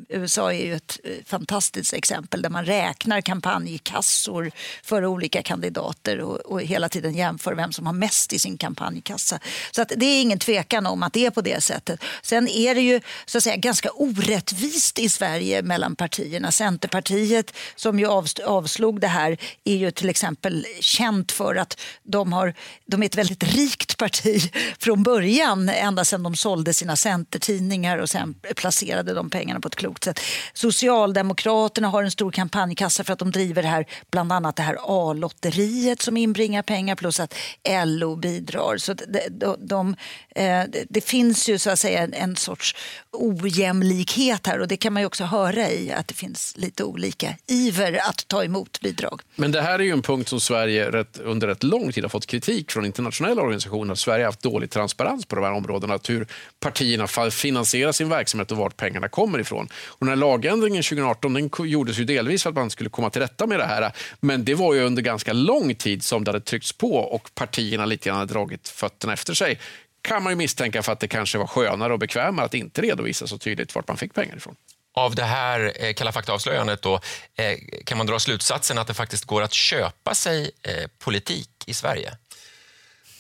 USA 0.10 0.54
är 0.54 0.66
ju 0.66 0.76
ett 0.76 1.00
eh, 1.04 1.12
fantastiskt 1.26 1.94
exempel 1.94 2.42
där 2.42 2.50
man 2.50 2.66
räknar 2.66 3.22
kampanjkassor 3.22 4.52
för 4.84 5.06
olika 5.06 5.44
kandidater 5.44 6.20
och, 6.20 6.40
och, 6.40 6.62
hela 6.62 6.90
tiden 6.90 7.14
jämför 7.14 7.54
vem 7.56 7.72
som 7.72 7.86
har 7.86 7.94
mest 7.94 8.34
i 8.34 8.40
sin 8.40 8.58
kampanjkassa. 8.58 9.40
Så 9.72 9.82
att 9.82 9.92
det 9.96 10.06
är 10.06 10.22
ingen 10.22 10.40
tvekan 10.40 10.86
om 10.86 11.04
att 11.04 11.14
det 11.14 11.26
är 11.26 11.30
på 11.30 11.42
det 11.42 11.64
sättet. 11.64 12.04
Sen 12.22 12.48
är 12.48 12.76
det 12.76 12.82
ju 12.82 13.02
så 13.26 13.38
att 13.38 13.44
säga, 13.44 13.56
ganska 13.56 13.90
orättvist 13.92 15.00
i 15.00 15.10
Sverige 15.10 15.62
mellan 15.62 15.96
partierna. 15.96 16.52
Centerpartiet 16.52 17.54
som 17.76 18.00
ju 18.00 18.08
avslog 18.46 19.02
det 19.02 19.08
här 19.08 19.38
är 19.64 19.76
ju 19.76 19.92
till 19.92 20.10
exempel 20.10 20.66
känt 20.80 21.32
för 21.32 21.56
att 21.56 21.80
de, 22.04 22.34
har, 22.34 22.54
de 22.86 23.02
är 23.04 23.06
ett 23.06 23.18
väldigt 23.18 23.44
rikt 23.44 23.98
parti 23.98 24.54
från 24.80 25.04
början 25.04 25.70
ända 25.70 26.06
sedan 26.06 26.24
de 26.24 26.36
sålde 26.36 26.74
sina 26.74 26.96
centertidningar 26.96 27.98
och 27.98 28.10
sen 28.10 28.36
placerade 28.56 29.14
de 29.14 29.30
pengarna 29.30 29.60
på 29.60 29.68
ett 29.68 29.83
klokt 29.84 30.04
sätt. 30.04 30.20
Socialdemokraterna 30.54 31.88
har 31.88 32.04
en 32.04 32.12
stor 32.12 32.32
kampanjkassa 32.32 33.04
för 33.04 33.14
att 33.14 33.20
de 33.20 33.32
driver 33.32 33.62
det 33.62 33.68
här, 33.68 33.86
bland 34.12 34.32
annat 34.32 34.56
det 34.56 34.64
här 34.64 34.78
A-lotteriet 34.82 36.02
som 36.02 36.18
inbringar 36.18 36.62
pengar 36.62 36.96
plus 36.96 37.20
att 37.20 37.36
LO 37.86 38.16
bidrar. 38.16 38.78
Så 38.78 38.94
de, 38.94 39.20
de, 39.30 39.56
de, 39.60 39.96
eh, 40.36 40.64
det 40.90 41.02
finns 41.02 41.50
ju 41.50 41.58
så 41.58 41.70
att 41.70 41.80
säga 41.80 42.00
en, 42.00 42.14
en 42.14 42.36
sorts 42.36 42.76
ojämlikhet 43.12 44.48
här 44.48 44.60
och 44.60 44.68
det 44.68 44.78
kan 44.78 44.94
man 44.94 45.02
ju 45.02 45.06
också 45.06 45.24
höra 45.24 45.70
i 45.70 45.92
att 45.92 46.08
det 46.08 46.14
finns 46.14 46.54
lite 46.58 46.84
olika 46.84 47.36
iver 47.48 48.00
att 48.10 48.28
ta 48.28 48.44
emot 48.44 48.82
bidrag. 48.82 49.22
Men 49.36 49.52
det 49.52 49.62
här 49.62 49.80
är 49.80 49.84
ju 49.84 49.92
en 49.92 50.02
punkt 50.02 50.30
som 50.30 50.40
Sverige 50.40 50.92
rätt, 50.92 51.20
under 51.20 51.48
rätt 51.48 51.64
lång 51.64 51.92
tid 51.92 52.04
har 52.04 52.10
fått 52.10 52.26
kritik 52.26 52.72
från 52.72 52.86
internationella 52.86 53.42
organisationer. 53.42 53.96
Sverige 53.96 54.24
har 54.24 54.26
haft 54.26 54.42
dålig 54.42 54.70
transparens 54.70 55.26
på 55.26 55.36
de 55.36 55.46
här 55.46 55.52
områdena. 55.52 55.94
Att 55.94 56.10
hur 56.10 56.28
partierna 56.60 57.08
finansierar 57.32 57.92
sin 57.92 58.10
verksamhet 58.10 58.52
och 58.52 58.58
vart 58.58 58.78
pengarna 58.78 59.08
kommer 59.08 59.40
ifrån. 59.40 59.68
Och 59.86 60.06
den 60.06 60.10
här 60.10 60.16
lagändringen 60.16 60.84
2018 60.84 61.34
den 61.34 61.50
gjordes 61.60 62.00
ju 62.00 62.04
delvis 62.06 62.44
för 62.44 62.50
att 62.50 62.56
man 62.56 62.70
skulle 62.70 62.90
komma 62.90 63.10
till 63.10 63.22
rätta 63.22 63.48
med 63.48 63.60
det 63.60 63.66
här. 63.66 63.92
Men 64.20 64.46
det 64.46 64.56
var 64.56 64.74
ju 64.74 64.82
under 64.82 65.02
ganska 65.02 65.34
lång 65.34 65.76
tid 65.76 66.04
som 66.04 66.24
det 66.24 66.32
hade 66.32 66.46
tryckts 66.46 66.74
på 66.74 66.96
och 66.96 67.30
partierna 67.36 67.86
lite 67.86 68.10
grann 68.10 68.18
hade 68.18 68.34
dragit 68.34 68.68
fötterna 68.68 69.14
efter 69.14 69.34
sig 69.34 69.60
kan 70.04 70.24
man 70.24 70.32
ju 70.32 70.36
misstänka 70.36 70.84
för 70.84 70.92
att 70.92 71.00
det 71.00 71.08
kanske 71.08 71.38
var 71.38 71.48
skönare 71.48 71.94
och 71.94 72.00
bekvämare 72.00 72.46
att 72.46 72.54
inte 72.54 72.82
redovisa 72.82 73.28
så 73.28 73.38
tydligt 73.38 73.76
vart 73.76 73.88
man 73.88 73.98
fick 73.98 74.14
pengar 74.14 74.36
ifrån. 74.36 74.56
Av 74.96 75.16
det 75.16 75.24
här 75.24 75.74
eh, 75.80 75.94
Kalla 75.94 76.12
fakta-avslöjandet 76.12 76.82
då, 76.82 76.96
eh, 77.36 77.58
kan 77.86 77.98
man 77.98 78.08
dra 78.08 78.20
slutsatsen 78.20 78.78
att 78.78 78.88
det 78.88 78.94
faktiskt 78.94 79.26
går 79.26 79.42
att 79.42 79.54
köpa 79.54 80.16
sig 80.16 80.52
eh, 80.62 80.90
politik 81.00 81.50
i 81.66 81.74
Sverige? 81.74 82.18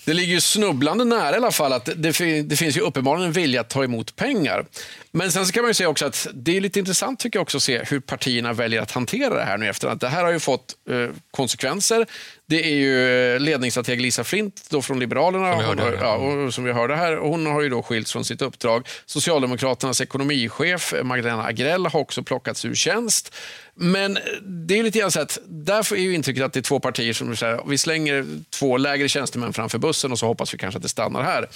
Det 0.05 0.13
ligger 0.13 0.33
ju 0.33 0.41
snubblande 0.41 1.05
nära 1.05 1.33
i 1.33 1.37
alla 1.37 1.51
fall 1.51 1.73
att 1.73 1.85
det, 1.85 2.41
det 2.43 2.55
finns 2.55 2.77
ju 2.77 2.81
uppenbarligen 2.81 3.27
en 3.27 3.33
vilja 3.33 3.61
att 3.61 3.69
ta 3.69 3.83
emot 3.83 4.15
pengar. 4.15 4.65
Men 5.11 5.31
sen 5.31 5.45
så 5.45 5.51
kan 5.51 5.63
man 5.63 5.69
ju 5.69 5.73
säga 5.73 5.89
också 5.89 6.05
att 6.05 6.27
det 6.33 6.57
är 6.57 6.61
lite 6.61 6.79
intressant 6.79 7.19
tycker 7.19 7.39
jag 7.39 7.41
också 7.41 7.57
att 7.57 7.63
se 7.63 7.83
hur 7.83 7.99
partierna 7.99 8.53
väljer 8.53 8.81
att 8.81 8.91
hantera 8.91 9.35
det 9.35 9.43
här 9.43 9.57
nu 9.57 9.69
efterhand. 9.69 9.99
Det 9.99 10.07
här 10.07 10.23
har 10.23 10.31
ju 10.31 10.39
fått 10.39 10.75
eh, 10.89 11.09
konsekvenser. 11.31 12.05
Det 12.53 12.65
är 12.65 12.75
ju 12.75 13.33
eh, 13.33 13.39
ledningsstrateg 13.39 14.01
Lisa 14.01 14.23
Flint 14.23 14.69
då 14.69 14.81
från 14.81 14.99
Liberalerna, 14.99 15.51
som 15.51 15.59
vi 15.59 15.65
hörde, 15.65 15.81
hon, 15.83 15.93
ja, 16.01 16.45
och, 16.45 16.53
som 16.53 16.63
vi 16.63 16.71
hörde 16.71 16.95
här. 16.95 17.17
Hon 17.17 17.45
har 17.45 17.61
ju 17.61 17.69
då 17.69 17.83
skilts 17.83 18.11
från 18.11 18.25
sitt 18.25 18.41
uppdrag. 18.41 18.87
Socialdemokraternas 19.05 20.01
ekonomichef 20.01 20.93
Magdalena 21.03 21.43
Agrell 21.43 21.85
har 21.85 21.99
också 21.99 22.23
plockats 22.23 22.65
ur 22.65 22.75
tjänst. 22.75 23.35
Men 23.75 24.17
det 24.41 24.79
är 24.79 24.83
lite 24.83 24.99
grann 24.99 25.11
så 25.11 25.21
att 25.21 25.39
därför 25.45 25.95
är 25.95 25.99
ju 25.99 26.13
intrycket 26.13 26.43
att 26.43 26.53
det 26.53 26.59
är 26.59 26.61
två 26.61 26.79
partier 26.79 27.13
som 27.13 27.35
säger 27.35 27.61
vi 27.67 27.77
slänger 27.77 28.25
två 28.49 28.77
lägre 28.77 29.09
tjänstemän 29.09 29.53
framför 29.53 29.77
bussen 29.77 30.11
och 30.11 30.19
så 30.19 30.27
hoppas 30.27 30.53
vi 30.53 30.57
kanske 30.57 30.77
att 30.77 30.83
det 30.83 30.89
stannar 30.89 31.23
här. 31.23 31.47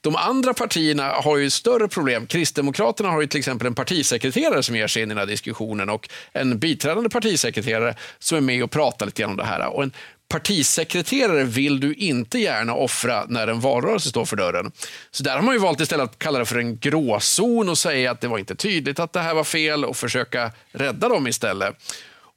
De 0.00 0.16
andra 0.16 0.54
partierna 0.54 1.08
har 1.08 1.36
ju 1.36 1.50
större 1.50 1.88
problem. 1.88 2.26
Kristdemokraterna 2.26 3.10
har 3.10 3.20
ju 3.20 3.26
till 3.26 3.38
exempel 3.38 3.66
en 3.66 3.74
partisekreterare 3.74 4.62
som 4.62 4.76
ger 4.76 4.86
sig 4.86 5.02
in 5.02 5.08
i 5.08 5.14
den 5.14 5.18
här 5.18 5.26
diskussionen 5.26 5.90
och 5.90 6.08
en 6.32 6.58
biträdande 6.58 7.10
partisekreterare 7.10 7.96
som 8.18 8.36
är 8.36 8.42
med 8.42 8.64
och 8.64 8.70
pratar 8.70 9.06
lite 9.06 9.22
grann 9.22 9.30
om 9.30 9.36
det 9.36 9.44
här. 9.44 9.66
Och 9.66 9.82
en 9.82 9.92
partisekreterare 10.28 11.44
vill 11.44 11.80
du 11.80 11.94
inte 11.94 12.38
gärna 12.38 12.74
offra 12.74 13.24
när 13.28 13.48
en 13.48 13.60
valrörelse 13.60 14.08
står 14.08 14.24
för 14.24 14.36
dörren. 14.36 14.72
Så 15.10 15.22
där 15.22 15.36
har 15.36 15.42
man 15.42 15.54
ju 15.54 15.60
valt 15.60 15.80
istället 15.80 16.10
att 16.10 16.18
kalla 16.18 16.38
det 16.38 16.44
för 16.46 16.58
en 16.58 16.78
gråzon 16.78 17.68
och 17.68 17.78
säga 17.78 18.10
att 18.10 18.20
det 18.20 18.28
var 18.28 18.38
inte 18.38 18.54
tydligt 18.54 18.98
att 18.98 19.12
det 19.12 19.20
här 19.20 19.34
var 19.34 19.44
fel 19.44 19.84
och 19.84 19.96
försöka 19.96 20.50
rädda 20.72 21.08
dem 21.08 21.26
istället. 21.26 21.76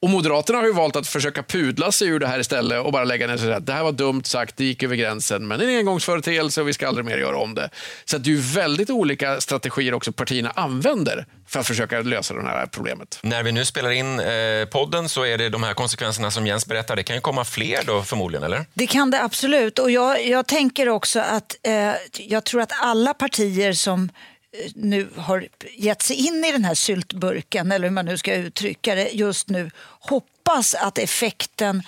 Och 0.01 0.09
Moderaterna 0.09 0.59
har 0.59 0.65
ju 0.65 0.73
valt 0.73 0.95
att 0.95 1.07
försöka 1.07 1.43
pudla 1.43 1.91
sig 1.91 2.07
ur 2.07 2.19
det 2.19 2.27
här 2.27 2.39
istället 2.39 2.85
och 2.85 2.91
bara 2.91 3.03
lägga 3.03 3.27
ner 3.27 3.37
sig 3.37 3.53
att 3.53 3.65
det 3.65 3.73
här 3.73 3.83
var 3.83 3.91
dumt 3.91 4.23
sagt, 4.23 4.57
det 4.57 4.63
gick 4.63 4.83
över 4.83 4.95
gränsen, 4.95 5.47
men 5.47 5.59
det 5.59 5.65
är 5.65 5.69
en 5.69 5.77
engångsföreteelse 5.77 6.61
och 6.61 6.67
vi 6.67 6.73
ska 6.73 6.87
aldrig 6.87 7.05
mer 7.05 7.17
göra 7.17 7.37
om 7.37 7.55
det. 7.55 7.69
Så 8.05 8.17
det 8.17 8.31
är 8.31 8.55
väldigt 8.55 8.89
olika 8.89 9.41
strategier 9.41 9.93
också 9.93 10.11
partierna 10.11 10.51
använder 10.55 11.25
för 11.47 11.59
att 11.59 11.67
försöka 11.67 12.01
lösa 12.01 12.33
det 12.33 12.41
här 12.41 12.65
problemet. 12.65 13.19
När 13.21 13.43
vi 13.43 13.51
nu 13.51 13.65
spelar 13.65 13.89
in 13.91 14.19
eh, 14.19 14.65
podden 14.71 15.09
så 15.09 15.25
är 15.25 15.37
det 15.37 15.49
de 15.49 15.63
här 15.63 15.73
konsekvenserna 15.73 16.31
som 16.31 16.47
Jens 16.47 16.67
berättar. 16.67 16.95
Det 16.95 17.03
kan 17.03 17.15
ju 17.15 17.21
komma 17.21 17.45
fler 17.45 17.83
då 17.85 18.01
förmodligen, 18.01 18.43
eller? 18.43 18.65
Det 18.73 18.87
kan 18.87 19.11
det 19.11 19.23
absolut. 19.23 19.79
Och 19.79 19.91
jag, 19.91 20.27
jag 20.27 20.47
tänker 20.47 20.89
också 20.89 21.19
att 21.19 21.55
eh, 21.63 21.93
jag 22.17 22.43
tror 22.43 22.61
att 22.61 22.71
alla 22.81 23.13
partier 23.13 23.73
som 23.73 24.09
nu 24.75 25.09
har 25.15 25.47
gett 25.73 26.01
sig 26.01 26.15
in 26.15 26.45
i 26.45 26.51
den 26.51 26.65
här 26.65 26.75
syltburken, 26.75 27.71
eller 27.71 27.87
hur 27.87 27.93
man 27.93 28.05
nu 28.05 28.17
ska 28.17 28.35
uttrycka 28.35 28.95
det, 28.95 29.09
just 29.09 29.49
nu 29.49 29.71
hoppas 29.99 30.75
att 30.75 30.97
effekten 30.97 31.83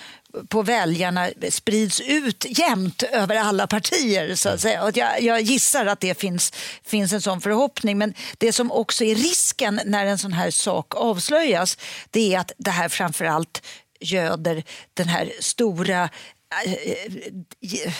på 0.48 0.62
väljarna 0.62 1.30
sprids 1.50 2.02
ut 2.02 2.46
jämnt 2.60 3.04
över 3.04 3.36
alla 3.36 3.68
partier. 3.68 4.36
Så 4.36 4.50
att 4.50 4.62
säga. 4.62 4.84
Och 4.84 4.98
jag, 4.98 5.22
jag, 5.22 5.42
gissar 5.42 5.86
att 5.86 6.00
det 6.00 6.20
finns, 6.20 6.54
finns 6.84 7.14
en 7.14 7.22
sån 7.22 7.42
förhoppning. 7.42 7.98
Men 7.98 8.14
det 8.38 8.54
som 8.54 8.72
också 8.72 9.04
är 9.04 9.16
risken 9.16 9.80
när 9.86 10.06
en 10.06 10.18
sån 10.18 10.34
här 10.34 10.52
sak 10.52 10.96
avslöjas 10.96 11.78
det 12.10 12.34
är 12.34 12.40
att 12.40 12.52
det 12.58 12.72
här 12.72 12.90
framförallt 12.90 13.66
göder 14.00 14.64
den 14.94 15.08
här 15.08 15.32
stora 15.40 16.10
äh, 16.66 16.74
äh, 16.74 17.94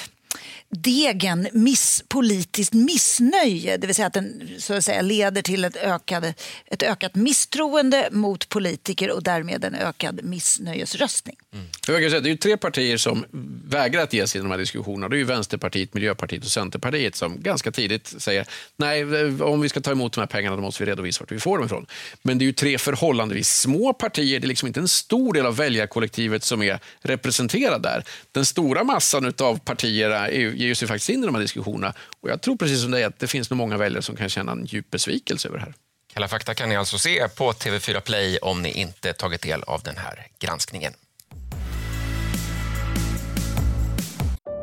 degen 0.70 1.48
miss, 1.54 2.04
politiskt 2.08 2.74
missnöje, 2.74 3.78
det 3.78 3.88
vill 3.88 3.96
säga 3.96 4.08
att 4.08 4.14
den 4.14 4.50
så 4.58 4.74
att 4.74 4.86
säga, 4.86 5.02
leder 5.02 5.42
till 5.42 5.66
ett, 5.66 5.76
ökade, 5.76 6.34
ett 6.66 6.84
ökat 6.84 7.16
misstroende 7.16 8.10
mot 8.12 8.50
politiker 8.50 9.12
och 9.12 9.24
därmed 9.24 9.66
en 9.66 9.76
ökad 9.76 10.24
missnöjesröstning. 10.24 11.36
Mm. 11.54 11.66
Jag 11.88 12.02
kan 12.02 12.10
säga, 12.10 12.22
det 12.22 12.32
är 12.32 12.36
tre 12.36 12.58
partier 12.58 12.98
som 12.98 13.26
vägrar 13.66 14.04
att 14.04 14.14
ge 14.14 14.28
sig 14.28 14.40
i 14.40 14.42
de 14.42 14.52
här 14.52 14.58
diskussionerna. 14.58 15.10
Det 15.10 15.16
är 15.16 15.18
ju 15.18 15.24
Vänsterpartiet, 15.24 15.94
Miljöpartiet 15.94 16.44
och 16.44 16.52
Centerpartiet 16.52 17.16
som 17.16 17.42
ganska 17.42 17.72
tidigt 17.72 18.14
säger 18.18 18.48
nej, 18.78 19.04
om 19.42 19.62
vi 19.62 19.70
ska 19.70 19.82
ta 19.82 19.92
emot 19.92 20.14
de 20.14 20.22
här 20.22 20.28
pengarna 20.28 20.56
då 20.56 20.62
måste 20.62 20.84
vi 20.84 20.92
redovisa 20.92 21.22
vart 21.22 21.32
vi 21.32 21.40
får 21.40 21.58
dem 21.58 21.66
ifrån. 21.66 21.86
Men 22.22 22.38
det 22.38 22.44
är 22.44 22.46
ju 22.46 22.54
tre 22.54 22.78
förhållandevis 22.78 23.50
små 23.50 23.94
partier. 23.94 24.40
Det 24.40 24.46
är 24.46 24.48
liksom 24.48 24.68
inte 24.68 24.80
en 24.80 24.88
stor 24.88 25.34
del 25.34 25.46
av 25.46 25.56
väljarkollektivet 25.56 26.44
som 26.44 26.62
är 26.62 26.80
representerad 27.02 27.82
där. 27.82 28.04
Den 28.32 28.46
stora 28.46 28.84
massan 28.84 29.34
av 29.40 29.60
partierna 29.60 30.29
ger 30.32 30.74
sig 30.74 30.88
faktiskt 30.88 31.10
in 31.10 31.24
i 31.24 31.26
de 31.26 31.36
här 31.36 31.42
diskussionerna. 31.42 31.94
Och 32.22 32.30
jag 32.30 32.42
tror 32.42 32.56
precis 32.56 32.82
som 32.82 32.92
dig 32.92 33.04
att 33.04 33.20
det 33.20 33.28
finns 33.28 33.50
nog 33.50 33.58
många 33.58 33.78
väljare 33.78 34.02
som 34.02 34.16
kan 34.16 34.30
känna 34.30 34.52
en 34.52 34.66
djup 34.66 34.92
besvikelse 34.92 35.48
över 35.48 35.58
det 35.58 35.64
här. 35.64 35.74
Kalla 36.14 36.28
fakta 36.28 36.54
kan 36.56 36.70
ni 36.70 36.76
alltså 36.76 36.98
se 36.98 37.28
på 37.28 37.52
TV4 37.52 38.00
Play 38.00 38.38
om 38.38 38.62
ni 38.62 38.72
inte 38.72 39.14
tagit 39.14 39.42
del 39.42 39.64
av 39.64 39.82
den 39.84 39.98
här 39.98 40.28
granskningen. 40.40 40.94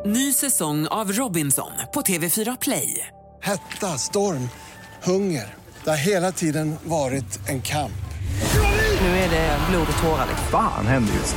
Ny 0.06 0.32
säsong 0.32 0.86
av 0.86 1.12
Robinson 1.12 1.72
på 1.94 2.00
TV4 2.00 2.58
Play. 2.60 3.06
Hetta, 3.42 3.98
storm, 3.98 4.48
hunger. 5.02 5.54
Det 5.84 5.90
har 5.90 5.96
hela 5.96 6.32
tiden 6.32 6.76
varit 6.84 7.48
en 7.48 7.62
kamp. 7.62 7.92
Nu 9.00 9.08
är 9.08 9.30
det 9.30 9.58
blod 9.70 9.86
och 9.96 10.02
tårar. 10.02 10.28
Fan 10.50 10.86
händer 10.86 11.14
just 11.14 11.36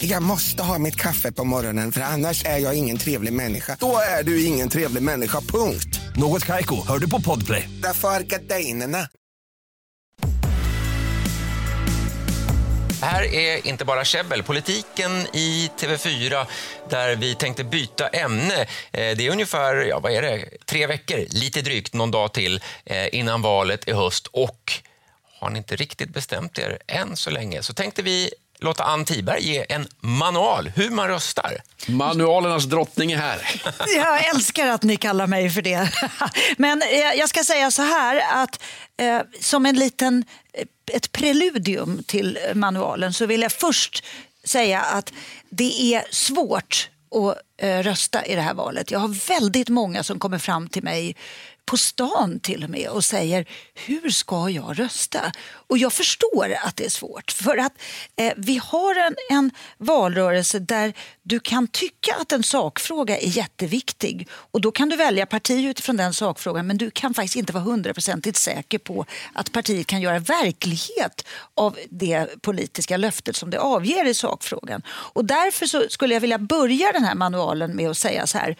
Jag 0.00 0.22
måste 0.22 0.62
ha 0.62 0.78
mitt 0.78 0.96
kaffe 0.96 1.32
på 1.32 1.44
morgonen 1.44 1.92
för 1.92 2.00
annars 2.00 2.44
är 2.44 2.58
jag 2.58 2.74
ingen 2.74 2.98
trevlig 2.98 3.32
människa. 3.32 3.76
Då 3.80 3.98
är 4.18 4.22
du 4.22 4.44
ingen 4.44 4.68
trevlig 4.68 5.02
människa, 5.02 5.40
punkt. 5.40 6.00
Något 6.16 6.44
kajko, 6.44 6.86
hör 6.86 6.98
du 6.98 7.10
på 7.10 7.20
podplay. 7.20 7.68
Därför 7.82 8.08
är 8.08 8.20
gardinerna. 8.20 9.08
Här 13.02 13.34
är 13.34 13.66
inte 13.66 13.84
bara 13.84 14.04
käbbel, 14.04 14.42
politiken 14.42 15.10
i 15.32 15.70
TV4 15.80 16.46
där 16.90 17.16
vi 17.16 17.34
tänkte 17.34 17.64
byta 17.64 18.08
ämne. 18.08 18.66
Det 18.90 19.26
är 19.26 19.30
ungefär 19.30 19.74
ja, 19.76 20.00
vad 20.00 20.12
är 20.12 20.22
det? 20.22 20.44
tre 20.66 20.86
veckor, 20.86 21.26
lite 21.30 21.62
drygt, 21.62 21.94
någon 21.94 22.10
dag 22.10 22.34
till 22.34 22.60
innan 23.12 23.42
valet 23.42 23.88
i 23.88 23.92
höst. 23.92 24.26
Och 24.26 24.72
har 25.40 25.50
ni 25.50 25.58
inte 25.58 25.76
riktigt 25.76 26.10
bestämt 26.10 26.58
er 26.58 26.78
än 26.86 27.16
så 27.16 27.30
länge 27.30 27.62
så 27.62 27.74
tänkte 27.74 28.02
vi 28.02 28.30
låta 28.60 28.84
Ann 28.84 29.04
Tiberg 29.04 29.42
ge 29.42 29.66
en 29.68 29.88
manual 30.00 30.72
hur 30.76 30.90
man 30.90 31.08
röstar. 31.08 31.56
Manualernas 31.86 32.64
drottning 32.64 33.12
är 33.12 33.16
här. 33.18 33.62
Jag 33.96 34.28
älskar 34.28 34.66
att 34.66 34.82
ni 34.82 34.96
kallar 34.96 35.26
mig 35.26 35.50
för 35.50 35.62
det. 35.62 35.90
Men 36.56 36.82
jag 37.16 37.28
ska 37.28 37.44
säga 37.44 37.70
så 37.70 37.82
här 37.82 38.42
att 38.42 38.62
eh, 38.96 39.20
som 39.40 39.66
en 39.66 39.76
liten, 39.76 40.24
eh, 40.52 40.96
ett 40.96 41.12
preludium 41.12 42.02
till 42.06 42.38
manualen 42.54 43.12
så 43.12 43.26
vill 43.26 43.42
jag 43.42 43.52
först 43.52 44.04
säga 44.44 44.80
att 44.80 45.12
det 45.50 45.94
är 45.94 46.04
svårt 46.10 46.90
att 47.14 47.62
eh, 47.62 47.82
rösta 47.82 48.26
i 48.26 48.34
det 48.34 48.40
här 48.40 48.54
valet. 48.54 48.90
Jag 48.90 48.98
har 48.98 49.28
väldigt 49.28 49.68
många 49.68 50.02
som 50.02 50.18
kommer 50.18 50.38
fram 50.38 50.68
till 50.68 50.82
mig 50.82 51.16
på 51.68 51.76
stan 51.76 52.40
till 52.40 52.64
och 52.64 52.70
med 52.70 52.88
och 52.88 53.04
säger 53.04 53.46
hur 53.74 54.10
ska 54.10 54.50
jag 54.50 54.78
rösta? 54.78 55.32
Och 55.50 55.78
jag 55.78 55.92
förstår 55.92 56.56
att 56.64 56.76
det 56.76 56.84
är 56.84 56.90
svårt 56.90 57.30
för 57.30 57.56
att 57.56 57.72
eh, 58.16 58.32
vi 58.36 58.60
har 58.64 58.94
en, 58.94 59.14
en 59.30 59.50
valrörelse 59.78 60.58
där 60.58 60.92
du 61.22 61.40
kan 61.40 61.66
tycka 61.66 62.14
att 62.20 62.32
en 62.32 62.42
sakfråga 62.42 63.18
är 63.18 63.28
jätteviktig 63.28 64.28
och 64.30 64.60
då 64.60 64.70
kan 64.70 64.88
du 64.88 64.96
välja 64.96 65.26
parti 65.26 65.66
utifrån 65.66 65.96
den 65.96 66.14
sakfrågan 66.14 66.66
men 66.66 66.78
du 66.78 66.90
kan 66.90 67.14
faktiskt 67.14 67.36
inte 67.36 67.52
vara 67.52 67.64
hundraprocentigt 67.64 68.36
säker 68.36 68.78
på 68.78 69.06
att 69.32 69.52
partiet 69.52 69.86
kan 69.86 70.00
göra 70.00 70.18
verklighet 70.18 71.26
av 71.54 71.78
det 71.90 72.42
politiska 72.42 72.96
löftet 72.96 73.36
som 73.36 73.50
det 73.50 73.58
avger 73.58 74.04
i 74.04 74.14
sakfrågan. 74.14 74.82
Och 74.88 75.24
därför 75.24 75.66
så 75.66 75.88
skulle 75.88 76.14
jag 76.14 76.20
vilja 76.20 76.38
börja 76.38 76.92
den 76.92 77.04
här 77.04 77.14
manualen 77.14 77.76
med 77.76 77.90
att 77.90 77.98
säga 77.98 78.26
så 78.26 78.38
här. 78.38 78.56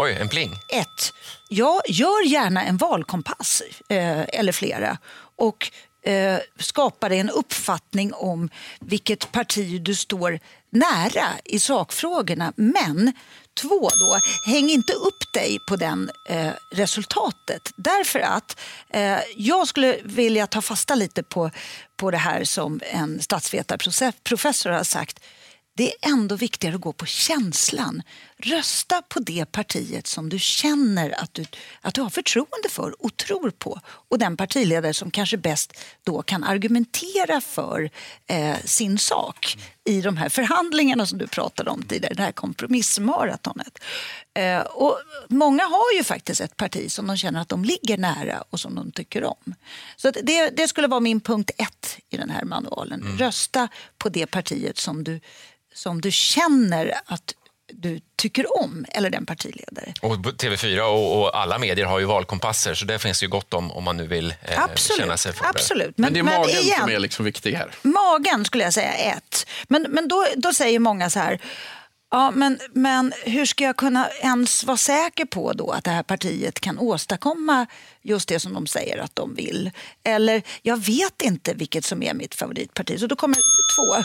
Oj, 0.00 0.16
en 0.20 0.28
pling. 0.28 0.52
Ett, 0.68 1.12
ja, 1.48 1.82
gör 1.88 2.26
gärna 2.26 2.64
en 2.64 2.76
valkompass 2.76 3.62
eh, 3.88 4.20
eller 4.28 4.52
flera 4.52 4.98
och 5.36 5.70
eh, 6.02 6.38
skapa 6.58 7.08
dig 7.08 7.18
en 7.18 7.30
uppfattning 7.30 8.14
om 8.14 8.50
vilket 8.80 9.32
parti 9.32 9.82
du 9.82 9.94
står 9.94 10.40
nära 10.70 11.26
i 11.44 11.58
sakfrågorna. 11.58 12.52
Men 12.56 13.12
två, 13.60 13.80
då, 13.80 14.18
häng 14.46 14.70
inte 14.70 14.92
upp 14.92 15.32
dig 15.34 15.58
på 15.68 15.76
den 15.76 16.10
eh, 16.28 16.52
resultatet. 16.72 17.72
Därför 17.76 18.20
att 18.20 18.60
eh, 18.90 19.18
jag 19.36 19.68
skulle 19.68 19.98
vilja 20.04 20.46
ta 20.46 20.62
fasta 20.62 20.94
lite 20.94 21.22
på, 21.22 21.50
på 21.96 22.10
det 22.10 22.18
här 22.18 22.44
som 22.44 22.80
en 22.92 23.22
statsvetarprofessor 23.22 24.70
har 24.70 24.84
sagt 24.84 25.20
det 25.78 25.92
är 25.92 26.12
ändå 26.12 26.36
viktigare 26.36 26.74
att 26.74 26.80
gå 26.80 26.92
på 26.92 27.06
känslan. 27.06 28.02
Rösta 28.36 29.02
på 29.02 29.20
det 29.20 29.52
partiet 29.52 30.06
som 30.06 30.28
du 30.28 30.38
känner 30.38 31.22
att 31.22 31.34
du, 31.34 31.44
att 31.80 31.94
du 31.94 32.00
har 32.00 32.10
förtroende 32.10 32.68
för 32.70 33.04
och 33.04 33.16
tror 33.16 33.50
på. 33.50 33.80
Och 33.86 34.18
den 34.18 34.36
partiledare 34.36 34.94
som 34.94 35.10
kanske 35.10 35.36
bäst 35.36 35.72
då 36.04 36.22
kan 36.22 36.44
argumentera 36.44 37.40
för 37.40 37.90
eh, 38.26 38.56
sin 38.64 38.98
sak 38.98 39.58
i 39.84 40.00
de 40.00 40.16
här 40.16 40.28
förhandlingarna 40.28 41.06
som 41.06 41.18
du 41.18 41.26
pratade 41.26 41.70
om 41.70 41.82
tidigare, 41.82 42.14
det 42.14 42.22
här 42.22 42.32
kompromissmaratonet. 42.32 43.78
Eh, 44.38 44.60
och 44.60 44.98
många 45.28 45.64
har 45.64 45.92
ju 45.96 46.04
faktiskt 46.04 46.40
ett 46.40 46.56
parti 46.56 46.92
som 46.92 47.06
de 47.06 47.16
känner 47.16 47.40
att 47.40 47.48
de 47.48 47.64
ligger 47.64 47.98
nära 47.98 48.44
och 48.50 48.60
som 48.60 48.74
de 48.74 48.92
tycker 48.92 49.24
om. 49.24 49.54
Så 49.96 50.10
det, 50.10 50.50
det 50.50 50.68
skulle 50.68 50.88
vara 50.88 51.00
min 51.00 51.20
punkt 51.20 51.50
ett 51.58 51.98
i 52.10 52.16
den 52.16 52.30
här 52.30 52.44
manualen. 52.44 53.02
Mm. 53.02 53.18
Rösta 53.18 53.68
på 53.98 54.08
det 54.08 54.26
partiet 54.26 54.78
som 54.78 55.04
du 55.04 55.20
som 55.74 56.00
du 56.00 56.10
känner 56.10 57.00
att 57.06 57.34
du 57.72 58.00
tycker 58.16 58.60
om, 58.62 58.86
eller 58.88 59.10
den 59.10 59.26
partiledare. 59.26 59.94
Och 60.02 60.14
TV4 60.16 60.80
och, 60.80 61.20
och, 61.20 61.36
alla 61.36 61.58
medier 61.58 61.86
har 61.86 61.98
ju 61.98 62.04
valkompasser, 62.04 62.74
så 62.74 62.84
det 62.84 62.98
finns 62.98 63.22
ju 63.22 63.28
gott 63.28 63.54
om 63.54 63.72
om 63.72 63.84
man 63.84 63.96
nu 63.96 64.06
vill 64.06 64.34
eh, 64.42 64.62
absolut, 64.62 65.00
känna 65.00 65.16
sig 65.16 65.32
för 65.32 65.46
absolut. 65.46 65.98
Men, 65.98 66.04
men 66.04 66.12
det 66.12 66.18
är 66.18 66.38
magen 66.38 66.50
men 66.54 66.62
igen, 66.62 66.80
som 66.80 66.90
är 66.90 66.98
liksom 66.98 67.24
viktig 67.24 67.52
här. 67.52 67.70
Magen 67.82 68.44
skulle 68.44 68.64
jag 68.64 68.74
säga 68.74 68.92
ett. 68.92 69.46
Men, 69.68 69.82
men 69.82 70.08
då, 70.08 70.26
då 70.36 70.52
säger 70.52 70.78
många 70.78 71.10
så 71.10 71.18
här, 71.18 71.40
Ja, 72.10 72.30
men, 72.30 72.58
men 72.72 73.12
hur 73.24 73.46
ska 73.46 73.64
jag 73.64 73.76
kunna 73.76 74.08
ens 74.08 74.64
vara 74.64 74.76
säker 74.76 75.24
på 75.24 75.52
då 75.52 75.70
att 75.70 75.84
det 75.84 75.90
här 75.90 76.02
partiet 76.02 76.60
kan 76.60 76.78
åstadkomma 76.78 77.66
just 78.02 78.28
det 78.28 78.40
som 78.40 78.54
de 78.54 78.66
säger 78.66 78.98
att 78.98 79.16
de 79.16 79.34
vill? 79.34 79.70
Eller, 80.04 80.42
jag 80.62 80.76
vet 80.76 81.22
inte 81.22 81.54
vilket 81.54 81.84
som 81.84 82.02
är 82.02 82.14
mitt 82.14 82.34
favoritparti. 82.34 83.00
Så 83.00 83.06
då 83.06 83.16
kommer 83.16 83.38
två 83.76 84.04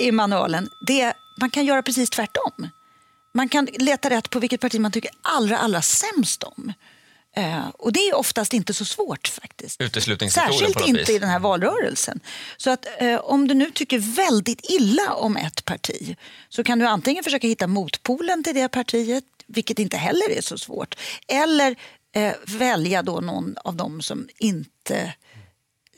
i 0.00 0.12
manualen. 0.12 0.68
Det, 0.86 1.12
man 1.40 1.50
kan 1.50 1.64
göra 1.64 1.82
precis 1.82 2.10
tvärtom. 2.10 2.68
Man 3.34 3.48
kan 3.48 3.64
leta 3.64 4.10
rätt 4.10 4.30
på 4.30 4.38
vilket 4.38 4.60
parti 4.60 4.80
man 4.80 4.92
tycker 4.92 5.10
allra, 5.22 5.58
allra 5.58 5.82
sämst 5.82 6.42
om. 6.42 6.72
Eh, 7.36 7.68
och 7.68 7.92
det 7.92 8.00
är 8.00 8.14
oftast 8.14 8.52
inte 8.52 8.74
så 8.74 8.84
svårt 8.84 9.28
faktiskt. 9.28 9.80
Särskilt 10.30 10.80
inte 10.86 11.00
vis. 11.00 11.10
i 11.10 11.18
den 11.18 11.28
här 11.28 11.38
valrörelsen. 11.38 12.20
Så 12.56 12.70
att 12.70 12.86
eh, 12.98 13.16
om 13.16 13.48
du 13.48 13.54
nu 13.54 13.70
tycker 13.70 13.98
väldigt 13.98 14.70
illa 14.70 15.14
om 15.14 15.36
ett 15.36 15.64
parti 15.64 16.16
så 16.48 16.64
kan 16.64 16.78
du 16.78 16.86
antingen 16.86 17.24
försöka 17.24 17.46
hitta 17.46 17.66
motpolen 17.66 18.44
till 18.44 18.54
det 18.54 18.68
partiet, 18.68 19.24
vilket 19.46 19.78
inte 19.78 19.96
heller 19.96 20.30
är 20.30 20.40
så 20.40 20.58
svårt. 20.58 20.94
Eller 21.28 21.76
eh, 22.14 22.32
välja 22.46 23.02
då 23.02 23.20
någon 23.20 23.54
av 23.64 23.76
dem 23.76 24.02
som 24.02 24.28
inte 24.38 25.14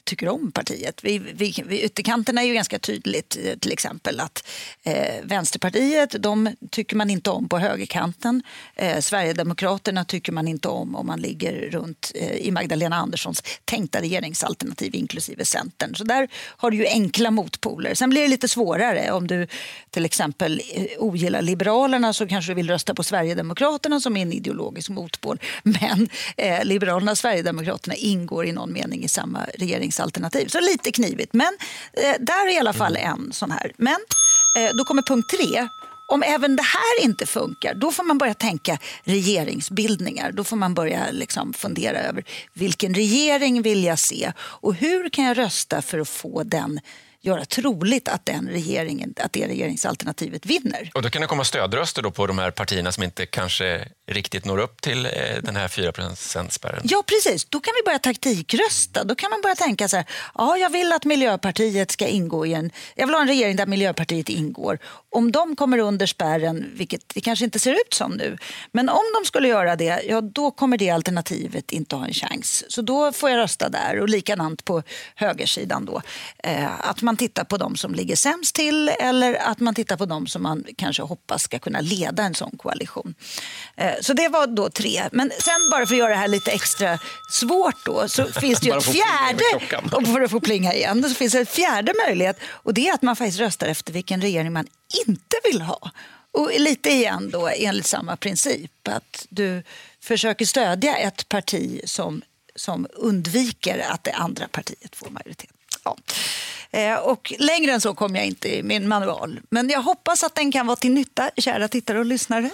tycker 0.07 0.29
om 0.29 0.53
partiet. 0.53 1.05
Vi, 1.05 1.19
vi, 1.19 1.65
vi, 1.67 1.81
ytterkanterna 1.81 2.43
är 2.43 2.47
ju 2.47 2.55
ganska 2.55 2.79
tydligt 2.79 3.39
eh, 3.45 3.59
till 3.59 3.73
exempel 3.73 4.21
att 4.21 4.49
eh, 4.83 5.15
Vänsterpartiet 5.23 6.23
de 6.23 6.51
tycker 6.71 6.97
man 6.97 7.11
inte 7.11 7.31
om 7.31 7.49
på 7.49 7.59
högerkanten. 7.59 8.43
Eh, 8.75 9.01
Sverigedemokraterna 9.01 10.05
tycker 10.05 10.33
man 10.33 10.49
inte 10.49 10.69
om 10.69 10.97
om 10.97 11.07
man 11.07 11.21
ligger 11.21 11.71
runt 11.71 12.13
eh, 12.15 12.37
i 12.37 12.51
Magdalena 12.51 12.97
Anderssons 12.97 13.43
tänkta 13.65 14.01
regeringsalternativ 14.01 14.95
inklusive 14.95 15.45
Centern. 15.45 15.95
Så 15.95 16.05
där 16.05 16.29
har 16.35 16.71
du 16.71 16.77
ju 16.77 16.87
enkla 16.87 17.31
motpoler. 17.31 17.95
Sen 17.95 18.11
blir 18.11 18.23
det 18.23 18.29
lite 18.29 18.49
svårare 18.49 19.11
om 19.13 19.27
du 19.27 19.47
till 19.91 20.05
exempel 20.05 20.63
eh, 20.73 20.85
ogillar 20.99 21.43
Liberalerna 21.43 22.13
så 22.13 22.27
kanske 22.27 22.51
du 22.51 22.55
vill 22.55 22.71
rösta 22.71 22.95
på 22.95 23.03
Sverigedemokraterna 23.03 24.01
som 24.01 24.17
är 24.17 24.23
en 24.23 24.33
ideologisk 24.33 24.89
motpol. 24.89 25.41
Men 25.63 26.09
eh, 26.37 26.65
Liberalerna 26.65 27.11
och 27.11 27.19
Sverigedemokraterna 27.19 27.95
ingår 27.95 28.47
i 28.47 28.53
någon 28.53 28.73
mening 28.73 29.05
i 29.05 29.09
samma 29.09 29.45
regering 29.55 29.93
handlingsalternativ. 29.97 30.49
Så 30.49 30.61
lite 30.61 30.93
knivigt, 30.93 31.33
men 31.33 31.57
eh, 31.93 32.15
där 32.21 32.49
är 32.49 32.55
i 32.55 32.59
alla 32.59 32.73
fall 32.73 32.97
mm. 32.97 33.21
en 33.21 33.33
sån 33.33 33.51
här. 33.51 33.73
Men 33.77 33.99
eh, 34.57 34.77
då 34.77 34.85
kommer 34.85 35.03
punkt 35.03 35.29
tre. 35.31 35.69
Om 36.09 36.23
även 36.23 36.57
det 36.57 36.63
här 36.63 37.05
inte 37.05 37.27
funkar, 37.27 37.75
då 37.75 37.93
får 37.93 38.05
man 38.05 38.19
börja 38.19 38.35
tänka 38.35 38.79
regeringsbildningar. 39.05 40.33
Då 40.33 40.45
får 40.45 40.57
man 40.57 40.75
börja 40.75 41.11
liksom 41.11 41.53
fundera 41.53 41.99
över 41.99 42.25
vilken 42.53 42.95
regering 42.95 43.63
vill 43.63 43.85
jag 43.85 43.99
se 43.99 44.33
och 44.39 44.75
hur 44.75 45.09
kan 45.09 45.25
jag 45.25 45.39
rösta 45.39 45.83
för 45.83 45.99
att 45.99 46.09
få 46.09 46.43
den 46.43 46.81
göra 47.27 47.45
troligt 47.45 48.09
att, 48.09 48.27
den 48.27 48.49
regeringen, 48.49 49.15
att 49.17 49.33
det 49.33 49.47
regeringsalternativet 49.47 50.47
vinner. 50.47 50.91
Och 50.95 51.03
då 51.03 51.11
kan 51.11 51.23
det 51.23 51.29
komma 51.29 51.45
stödröster 51.45 52.03
då 52.03 52.11
på 52.11 52.27
de 52.27 52.39
här 52.39 52.51
partierna 52.51 52.93
som 52.93 53.03
inte 53.03 53.27
kanske 53.27 53.89
riktigt 54.07 54.45
når 54.45 54.59
upp 54.59 54.81
till 54.81 55.07
eh, 55.07 55.13
den 55.43 55.57
här 55.57 55.69
4 55.69 55.93
spärren. 56.49 56.81
Ja, 56.85 57.03
precis. 57.07 57.45
Då 57.45 57.61
kan 57.61 57.75
vi 57.81 57.85
börja 57.85 57.99
taktikrösta. 57.99 59.05
Då 59.05 59.15
kan 59.15 59.31
man 59.31 59.41
börja 59.41 59.55
tänka 59.55 59.89
så 59.89 59.97
här, 59.97 60.07
ja, 60.35 60.57
jag 60.57 60.71
vill 60.71 60.93
att 60.93 61.05
Miljöpartiet 61.05 61.91
ska 61.91 62.07
ingå 62.07 62.47
i 62.47 62.55
en... 62.55 62.71
Jag 62.95 63.07
vill 63.07 63.15
ha 63.15 63.21
en 63.21 63.29
regering 63.29 63.57
där 63.57 63.67
Miljöpartiet 63.67 64.29
ingår. 64.29 64.79
Om 65.17 65.33
de 65.33 65.57
kommer 65.57 65.79
under 65.79 66.07
spärren, 66.07 66.71
vilket 66.75 67.15
det 67.15 67.21
kanske 67.21 67.45
inte 67.45 67.59
ser 67.59 67.73
ut 67.73 67.95
som 67.95 68.13
nu, 68.13 68.39
men 68.73 68.89
om 68.89 69.03
de 69.15 69.27
skulle 69.27 69.49
göra 69.49 69.77
det, 69.77 70.03
ja, 70.09 70.21
då 70.21 70.51
kommer 70.51 70.79
det 70.79 70.91
alternativet 70.91 71.73
inte 71.73 71.97
ha 71.97 72.07
en 72.07 72.13
chans. 72.13 72.65
Så 72.69 72.83
då 72.83 73.13
får 73.13 73.31
jag 73.31 73.39
rösta 73.39 73.69
där 73.69 74.01
och 74.01 74.09
likadant 74.09 74.65
på 74.65 74.83
högersidan 75.15 75.85
då. 75.85 76.03
Eh, 76.39 76.89
att 76.91 77.03
man 77.03 77.17
tittar 77.17 77.45
på 77.45 77.57
de 77.57 77.77
som 77.77 77.95
ligger 77.95 78.17
sämst 78.17 78.55
till 78.55 78.89
eller 78.89 79.35
att 79.35 79.61
man 79.61 79.75
tittar 79.75 79.97
på 79.97 80.07
de 80.07 80.27
som 80.27 80.43
man 80.43 80.65
kanske 80.77 81.03
hoppas 81.03 81.43
ska 81.43 81.59
kunna 81.59 81.81
leda 81.81 82.23
en 82.23 82.35
sån 82.35 82.57
koalition. 82.57 83.15
Eh, 83.77 83.95
så 84.01 84.13
det 84.13 84.29
var 84.29 84.47
då 84.47 84.71
tre. 84.71 85.03
Men 85.13 85.33
sen 85.39 85.71
bara 85.71 85.87
för 85.87 85.95
att 85.95 85.99
göra 85.99 86.11
det 86.11 86.17
här 86.17 86.29
lite 86.29 86.51
extra 86.51 86.99
svårt 87.31 87.85
då 87.85 88.09
så 88.09 88.25
finns 88.41 88.61
det 88.61 88.67
ju 88.67 88.77
ett 88.77 88.85
fjärde, 88.85 89.77
och 89.93 90.07
för 90.07 90.21
att 90.21 90.31
få 90.31 90.41
plinga 90.41 90.75
igen, 90.75 91.03
så 91.03 91.15
finns 91.15 91.33
det 91.33 91.41
ett 91.41 91.51
fjärde 91.51 91.93
möjlighet 92.07 92.39
och 92.51 92.75
det 92.75 92.89
är 92.89 92.95
att 92.95 93.03
man 93.03 93.17
faktiskt 93.17 93.41
röstar 93.41 93.67
efter 93.67 93.93
vilken 93.93 94.21
regering 94.21 94.53
man 94.53 94.67
inte 95.09 95.37
vill 95.45 95.63
ha. 95.63 95.91
Och 96.33 96.51
lite 96.59 96.91
igen 96.91 97.31
då 97.33 97.49
enligt 97.49 97.87
samma 97.87 98.17
princip 98.17 98.89
att 98.89 99.27
du 99.29 99.63
försöker 100.01 100.45
stödja 100.45 100.97
ett 100.97 101.29
parti 101.29 101.81
som, 101.85 102.23
som 102.55 102.87
undviker 102.93 103.87
att 103.91 104.05
det 104.05 104.13
andra 104.13 104.49
partiet 104.49 104.97
får 104.97 105.11
majoritet. 105.11 105.51
Ja. 105.85 105.97
Eh, 106.71 106.95
och 106.95 107.33
längre 107.39 107.73
än 107.73 107.81
så 107.81 107.95
kommer 107.95 108.19
jag 108.19 108.27
inte 108.27 108.57
i 108.57 108.63
min 108.63 108.89
manual. 108.89 109.41
Men 109.51 109.69
jag 109.69 109.83
hoppas 109.83 110.25
att 110.25 110.35
den 110.35 110.53
kan 110.53 110.67
vara 110.67 110.77
till 110.77 110.93
nytta, 110.93 111.31
kära 111.37 111.69
tittare 111.69 111.99
och 111.99 112.07
lyssnare. 112.07 112.51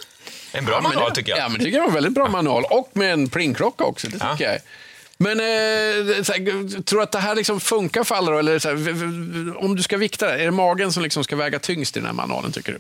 En 0.53 0.65
bra 0.65 0.81
manual 0.81 1.13
tycker 1.13 1.31
jag. 1.31 1.39
Ja, 1.39 1.49
men 1.49 1.59
det 1.59 1.65
tycker 1.65 1.77
jag 1.77 1.83
var 1.83 1.89
en 1.89 1.95
väldigt 1.95 2.13
bra 2.13 2.29
manual. 2.29 2.65
Och 2.71 2.91
med 2.93 3.13
en 3.13 3.29
plingklocka 3.29 3.85
också. 3.85 4.07
Det 4.07 4.13
tycker 4.13 4.45
ja. 4.45 4.53
jag. 4.53 4.61
Men 5.23 5.41
eh, 5.41 5.45
här, 5.45 6.83
tror 6.83 6.99
du 6.99 7.03
att 7.03 7.13
det 7.13 7.19
här 7.19 7.35
liksom 7.35 7.61
funkar 7.61 8.05
för 8.05 8.15
alla? 8.15 8.31
Då? 8.31 8.39
Eller 8.39 8.61
här, 8.61 9.65
om 9.65 9.77
du 9.77 9.83
ska 9.83 9.97
vikta 9.97 10.27
det, 10.27 10.33
är 10.33 10.45
det 10.45 10.51
magen 10.51 10.93
som 10.93 11.03
liksom 11.03 11.25
ska 11.25 11.37
väga 11.37 11.59
tyngst 11.59 11.97
i 11.97 12.01
den 12.01 12.07
här 12.07 12.13
manualen 12.13 12.53
tycker 12.53 12.73
du? 12.73 12.79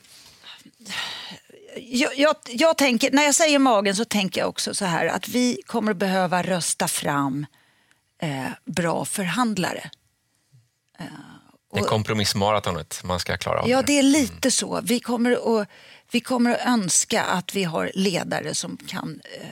Jag, 1.76 2.18
jag, 2.18 2.36
jag, 2.48 2.78
tänker, 2.78 3.10
när 3.10 3.22
jag 3.22 3.34
säger 3.34 3.58
magen 3.58 3.96
så 3.96 4.04
tänker 4.04 4.40
jag 4.40 4.48
också 4.48 4.74
så 4.74 4.84
här 4.84 5.06
att 5.06 5.28
vi 5.28 5.60
kommer 5.66 5.94
behöva 5.94 6.42
rösta 6.42 6.88
fram 6.88 7.46
eh, 8.22 8.46
bra 8.64 9.04
förhandlare. 9.04 9.90
Det 11.74 11.78
är 11.78 11.84
kompromissmaratonet 11.84 13.00
man 13.04 13.20
ska 13.20 13.36
klara 13.36 13.60
av. 13.60 13.68
Ja, 13.68 13.82
det 13.82 13.98
är 13.98 14.02
lite 14.02 14.50
så. 14.50 14.80
Vi 14.84 15.00
kommer, 15.00 15.60
att, 15.60 15.68
vi 16.10 16.20
kommer 16.20 16.50
att 16.50 16.66
önska 16.66 17.22
att 17.22 17.54
vi 17.54 17.64
har 17.64 17.90
ledare 17.94 18.54
som 18.54 18.78
kan 18.86 19.20
eh, 19.40 19.46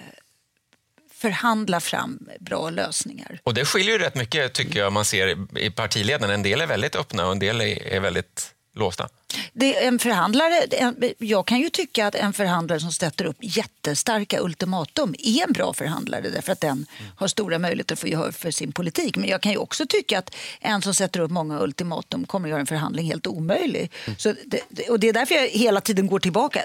förhandla 1.20 1.80
fram 1.80 2.28
bra 2.40 2.70
lösningar. 2.70 3.40
Och 3.44 3.54
det 3.54 3.64
skiljer 3.64 3.92
ju 3.92 3.98
rätt 3.98 4.14
mycket 4.14 4.52
tycker 4.52 4.80
jag 4.80 4.92
man 4.92 5.04
ser 5.04 5.59
i 5.59 5.70
partiledarna. 5.70 6.35
En 6.35 6.42
del 6.42 6.61
är 6.61 6.66
väldigt 6.66 6.96
öppna 6.96 7.26
och 7.26 7.33
en 7.33 7.38
del 7.38 7.61
är 7.61 8.00
väldigt 8.00 8.54
låsta? 8.74 9.09
Det 9.52 9.76
är 9.76 9.88
en 9.88 9.98
förhandlare, 9.98 10.54
en, 10.70 10.96
jag 11.18 11.46
kan 11.46 11.61
ju 11.61 11.70
tycka 11.70 12.06
att 12.06 12.14
en 12.14 12.33
förhandlare 12.33 12.80
som 12.80 12.92
sätter 12.92 13.24
upp 13.24 13.37
jättestarka 13.40 14.40
ultimatum 14.40 15.14
är 15.18 15.42
en 15.46 15.52
bra 15.52 15.72
förhandlare 15.72 16.30
därför 16.30 16.52
att 16.52 16.61
den 16.61 16.87
har 17.16 17.28
stora 17.28 17.59
möjligheter 17.59 17.92
att 17.92 17.98
få 17.98 18.09
gehör 18.09 18.33
för 18.33 18.50
sin 18.50 18.72
politik. 18.72 19.16
Men 19.16 19.28
jag 19.28 19.40
kan 19.40 19.52
ju 19.52 19.59
också 19.59 19.87
tycka 19.87 20.18
att 20.18 20.35
en 20.61 20.83
som 20.83 20.94
sätter 20.94 21.20
upp 21.20 21.30
många 21.30 21.61
ultimatum 21.61 22.26
kommer 22.26 22.48
att 22.48 22.50
göra 22.50 22.61
en 22.61 22.66
förhandling 22.66 23.06
helt 23.06 23.26
omöjlig. 23.26 23.92
Så 24.18 24.35
det, 24.46 24.88
och 24.88 25.00
det 25.00 25.09
är 25.09 25.12
därför 25.12 25.35
jag 25.35 25.48
hela 25.48 25.80
tiden 25.80 26.06
går 26.06 26.18
tillbaka 26.18 26.62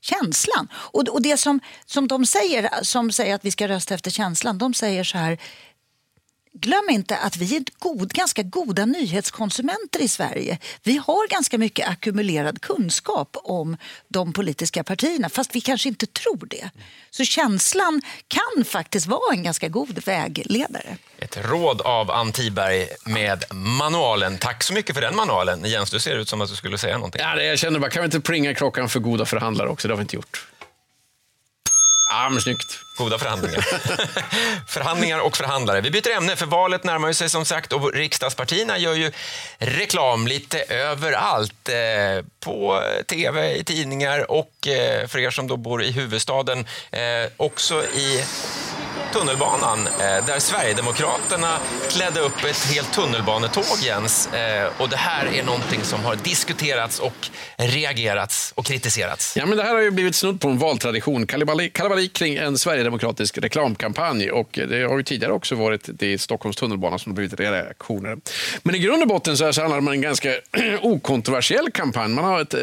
känslan. 0.00 0.68
Och, 0.74 1.08
och 1.08 1.22
det 1.22 1.36
som, 1.36 1.60
som 1.86 2.08
de 2.08 2.26
säger, 2.26 2.84
som 2.84 3.12
säger 3.12 3.34
att 3.34 3.44
vi 3.44 3.50
ska 3.50 3.68
rösta 3.68 3.94
efter 3.94 4.10
känslan, 4.10 4.58
de 4.58 4.74
säger 4.74 5.04
så 5.04 5.18
här 5.18 5.38
Glöm 6.54 6.88
inte 6.90 7.16
att 7.16 7.36
vi 7.36 7.56
är 7.56 7.62
god, 7.78 8.12
ganska 8.12 8.42
goda 8.42 8.84
nyhetskonsumenter 8.84 10.02
i 10.02 10.08
Sverige. 10.08 10.58
Vi 10.82 10.96
har 10.96 11.28
ganska 11.28 11.58
mycket 11.58 11.88
ackumulerad 11.88 12.60
kunskap 12.60 13.36
om 13.44 13.76
de 14.08 14.32
politiska 14.32 14.84
partierna, 14.84 15.28
fast 15.28 15.56
vi 15.56 15.60
kanske 15.60 15.88
inte 15.88 16.06
tror 16.06 16.46
det. 16.50 16.70
Så 17.10 17.24
känslan 17.24 18.02
kan 18.28 18.64
faktiskt 18.64 19.06
vara 19.06 19.34
en 19.34 19.42
ganska 19.42 19.68
god 19.68 20.04
vägledare. 20.04 20.96
Ett 21.18 21.38
råd 21.44 21.80
av 21.80 22.10
Ann 22.10 22.32
Tiberg 22.32 22.88
med 23.04 23.44
manualen. 23.54 24.38
Tack 24.38 24.62
så 24.62 24.72
mycket 24.72 24.94
för 24.94 25.02
den 25.02 25.16
manualen. 25.16 25.64
Jens, 25.64 25.90
du 25.90 26.00
ser 26.00 26.16
ut 26.16 26.28
som 26.28 26.40
att 26.40 26.48
du 26.48 26.56
skulle 26.56 26.78
säga 26.78 26.94
någonting. 26.96 27.22
Ja, 27.22 27.34
det, 27.34 27.44
jag 27.44 27.58
känner 27.58 27.78
bara, 27.78 27.90
kan 27.90 28.02
vi 28.02 28.04
inte 28.04 28.20
pringa 28.20 28.54
klockan 28.54 28.88
för 28.88 29.00
goda 29.00 29.24
förhandlare 29.24 29.68
också? 29.68 29.88
Det 29.88 29.94
har 29.94 29.98
vi 29.98 30.02
inte 30.02 30.16
gjort. 30.16 30.46
Ja, 32.14 32.28
men 32.28 32.42
snyggt. 32.42 32.78
Goda 32.96 33.18
förhandlingar. 33.18 33.60
förhandlingar 34.66 35.18
och 35.18 35.36
förhandlare. 35.36 35.80
Vi 35.80 35.90
byter 35.90 36.16
ämne, 36.16 36.36
för 36.36 36.46
valet 36.46 36.84
närmar 36.84 37.12
sig 37.12 37.28
som 37.28 37.44
sagt 37.44 37.72
och 37.72 37.92
riksdagspartierna 37.94 38.78
gör 38.78 38.94
ju 38.94 39.12
reklam 39.58 40.26
lite 40.26 40.58
överallt. 40.62 41.68
Eh, 41.68 42.24
på 42.40 42.82
tv, 43.06 43.56
i 43.56 43.64
tidningar 43.64 44.30
och 44.30 44.68
eh, 44.68 45.06
för 45.08 45.18
er 45.18 45.30
som 45.30 45.46
då 45.46 45.56
bor 45.56 45.82
i 45.82 45.92
huvudstaden 45.92 46.66
eh, 46.90 47.30
också 47.36 47.84
i 47.84 48.24
tunnelbanan 49.12 49.78
eh, 49.78 50.26
där 50.26 50.38
Sverigedemokraterna 50.38 51.58
klädde 51.90 52.20
upp 52.20 52.44
ett 52.44 52.64
helt 52.64 52.92
tunnelbanetåg, 52.92 53.64
Jens. 53.82 54.32
Eh, 54.32 54.70
och 54.78 54.88
det 54.88 54.96
här 54.96 55.26
är 55.34 55.44
någonting 55.44 55.82
som 55.82 56.04
har 56.04 56.16
diskuterats 56.16 56.98
och 56.98 57.30
reagerats 57.56 58.52
och 58.56 58.66
kritiserats. 58.66 59.36
Ja, 59.36 59.46
men 59.46 59.56
det 59.56 59.64
här 59.64 59.74
har 59.74 59.80
ju 59.80 59.90
blivit 59.90 60.14
snudd 60.14 60.40
på 60.40 60.48
en 60.48 60.58
valtradition. 60.58 61.26
Kalabalik, 61.26 62.12
kring 62.12 62.34
en 62.34 62.58
sverigedemokratisk 62.58 63.38
reklamkampanj. 63.38 64.30
Och 64.30 64.58
eh, 64.58 64.68
det 64.68 64.82
har 64.82 64.96
ju 64.96 65.02
tidigare 65.02 65.32
också 65.32 65.54
varit 65.54 65.88
det 65.98 66.12
i 66.12 66.18
Stockholms 66.18 66.56
tunnelbana 66.56 66.98
som 66.98 67.12
har 67.12 67.14
blivit 67.14 67.40
reaktioner. 67.40 68.16
Men 68.62 68.74
i 68.74 68.78
grund 68.78 69.02
och 69.02 69.08
botten 69.08 69.36
så, 69.36 69.44
handlar 69.44 69.68
det 69.68 69.78
om 69.78 69.88
en 69.88 70.00
ganska 70.00 70.28
okontroversiell 70.82 71.70
kampanj. 71.70 72.08
Man 72.08 72.24
har 72.24 72.40
ett 72.40 72.54
eh, 72.54 72.60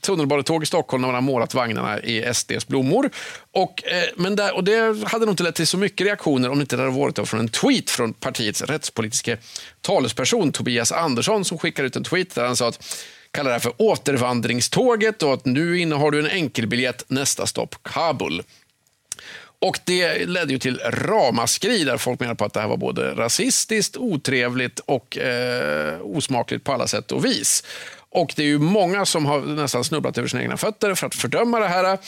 tunnelbanetåg 0.00 0.62
i 0.62 0.66
Stockholm 0.66 1.02
där 1.02 1.08
man 1.08 1.14
har 1.14 1.22
målat 1.22 1.54
vagnarna 1.54 2.00
i 2.00 2.34
SDs 2.34 2.66
blommor. 2.66 3.10
Och, 3.52 3.84
eh, 3.84 4.04
men 4.16 4.36
där, 4.36 4.56
och 4.56 4.64
det 4.64 5.08
hade 5.08 5.26
nog 5.26 5.32
inte 5.32 5.42
lett 5.42 5.54
till 5.54 5.66
så 5.70 5.78
mycket 5.78 6.06
reaktioner 6.06 6.48
om 6.48 6.58
det 6.58 6.62
inte 6.62 6.76
hade 6.76 6.90
varit 6.90 7.28
från 7.28 7.40
en 7.40 7.48
tweet 7.48 7.90
från 7.90 8.12
partiets 8.12 8.62
rättspolitiska 8.62 9.36
talesperson 9.80 10.52
Tobias 10.52 10.92
Andersson 10.92 11.44
som 11.44 11.58
skickade 11.58 11.88
ut 11.88 11.96
en 11.96 12.04
tweet 12.04 12.34
där 12.34 12.46
han 12.46 12.56
sa 12.56 12.68
att 12.68 12.96
kallar 13.30 13.50
det 13.50 13.54
här 13.54 13.60
för 13.60 13.72
återvandringståget 13.76 15.22
och 15.22 15.32
att 15.32 15.44
nu 15.44 15.78
innehar 15.78 16.10
du 16.10 16.18
en 16.18 16.26
enkelbiljett, 16.26 17.04
nästa 17.08 17.46
stopp 17.46 17.82
Kabul. 17.82 18.42
Och 19.62 19.78
Det 19.84 20.26
ledde 20.26 20.52
ju 20.52 20.58
till 20.58 20.78
ramaskri 20.78 21.84
där 21.84 21.96
folk 21.96 22.20
menade 22.20 22.36
på 22.36 22.44
att 22.44 22.52
det 22.52 22.60
här 22.60 22.68
var 22.68 22.76
både 22.76 23.14
rasistiskt, 23.14 23.96
otrevligt 23.96 24.78
och 24.78 25.18
eh, 25.18 26.00
osmakligt 26.02 26.64
på 26.64 26.72
alla 26.72 26.86
sätt 26.86 27.12
och 27.12 27.24
vis. 27.24 27.64
Och 28.12 28.32
Det 28.36 28.42
är 28.42 28.46
ju 28.46 28.58
många 28.58 29.06
som 29.06 29.26
har 29.26 29.40
nästan 29.40 29.84
snubblat 29.84 30.18
över 30.18 30.28
sina 30.28 30.42
egna 30.42 30.56
fötter 30.56 30.94
för 30.94 31.06
att 31.06 31.14
fördöma 31.14 31.58
det 31.58 31.68
här. 31.68 31.98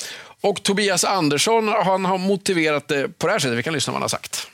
Och 0.41 0.62
Tobias 0.62 1.05
Andersson 1.05 1.69
han 1.69 2.05
har 2.05 2.19
motiverat 2.19 2.88
det 2.88 3.19
på 3.19 3.27
det 3.27 3.33
här 3.33 3.38
sättet. 3.38 3.59
Vi 3.59 3.62
kan 3.62 3.73
lyssna 3.73 3.91
vad 3.91 3.97
han 3.97 4.03
har 4.03 4.09
sagt. 4.09 4.49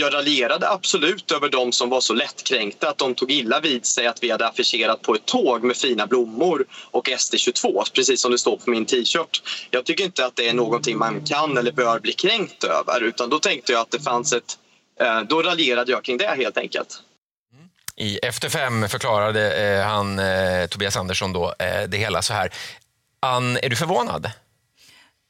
Jag 0.00 0.14
raljerade 0.14 0.70
absolut 0.70 1.32
över 1.32 1.48
de 1.48 1.72
som 1.72 1.88
var 1.88 2.00
så 2.00 2.14
lättkränkta 2.14 2.88
att 2.88 2.98
de 2.98 3.14
tog 3.14 3.30
illa 3.30 3.60
vid 3.60 3.86
sig 3.86 4.06
att 4.06 4.22
vi 4.22 4.30
hade 4.30 4.46
affischerat 4.46 5.02
på 5.02 5.14
ett 5.14 5.24
tåg 5.24 5.64
med 5.64 5.76
fina 5.76 6.06
blommor 6.06 6.66
och 6.90 7.08
SD22, 7.08 7.92
precis 7.94 8.20
som 8.20 8.32
det 8.32 8.38
står 8.38 8.56
på 8.56 8.70
min 8.70 8.86
t-shirt. 8.86 9.42
Jag 9.70 9.84
tycker 9.84 10.04
inte 10.04 10.26
att 10.26 10.36
det 10.36 10.48
är 10.48 10.54
någonting 10.54 10.98
man 10.98 11.24
kan 11.24 11.56
eller 11.58 11.72
bör 11.72 12.00
bli 12.00 12.12
kränkt 12.12 12.64
över 12.64 13.00
utan 13.00 13.30
då 13.30 13.38
tänkte 13.38 13.72
jag 13.72 13.80
att 13.80 13.90
det 13.90 14.00
fanns 14.00 14.32
ett... 14.32 14.58
Eh, 15.00 15.20
då 15.20 15.42
raljerade 15.42 15.92
jag 15.92 16.04
kring 16.04 16.16
det 16.16 16.34
helt 16.36 16.58
enkelt. 16.58 17.02
I 18.00 18.18
Efter 18.22 18.48
fem 18.48 18.88
förklarade 18.88 19.52
eh, 19.52 19.86
han, 19.86 20.18
eh, 20.18 20.66
Tobias 20.66 20.96
Andersson 20.96 21.32
då, 21.32 21.54
eh, 21.58 21.82
det 21.88 21.98
hela 21.98 22.22
så 22.22 22.34
här. 22.34 22.52
Ann, 23.20 23.56
är 23.56 23.68
du 23.68 23.76
förvånad? 23.76 24.30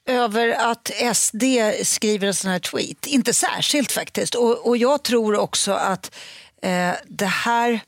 över 0.09 0.71
att 0.71 0.91
SD 1.17 1.43
skriver 1.83 2.27
en 2.27 2.35
sån 2.35 2.51
här 2.51 2.59
tweet. 2.59 3.07
Inte 3.07 3.35
särskilt 3.35 3.93
faktiskt. 3.93 4.35
Och, 4.35 4.69
och 4.69 4.77
jag 4.77 5.03
tror 5.03 5.37
också 5.37 5.73
att 5.73 6.15
eh, 6.63 6.93
det 7.07 7.27
här 7.27 7.81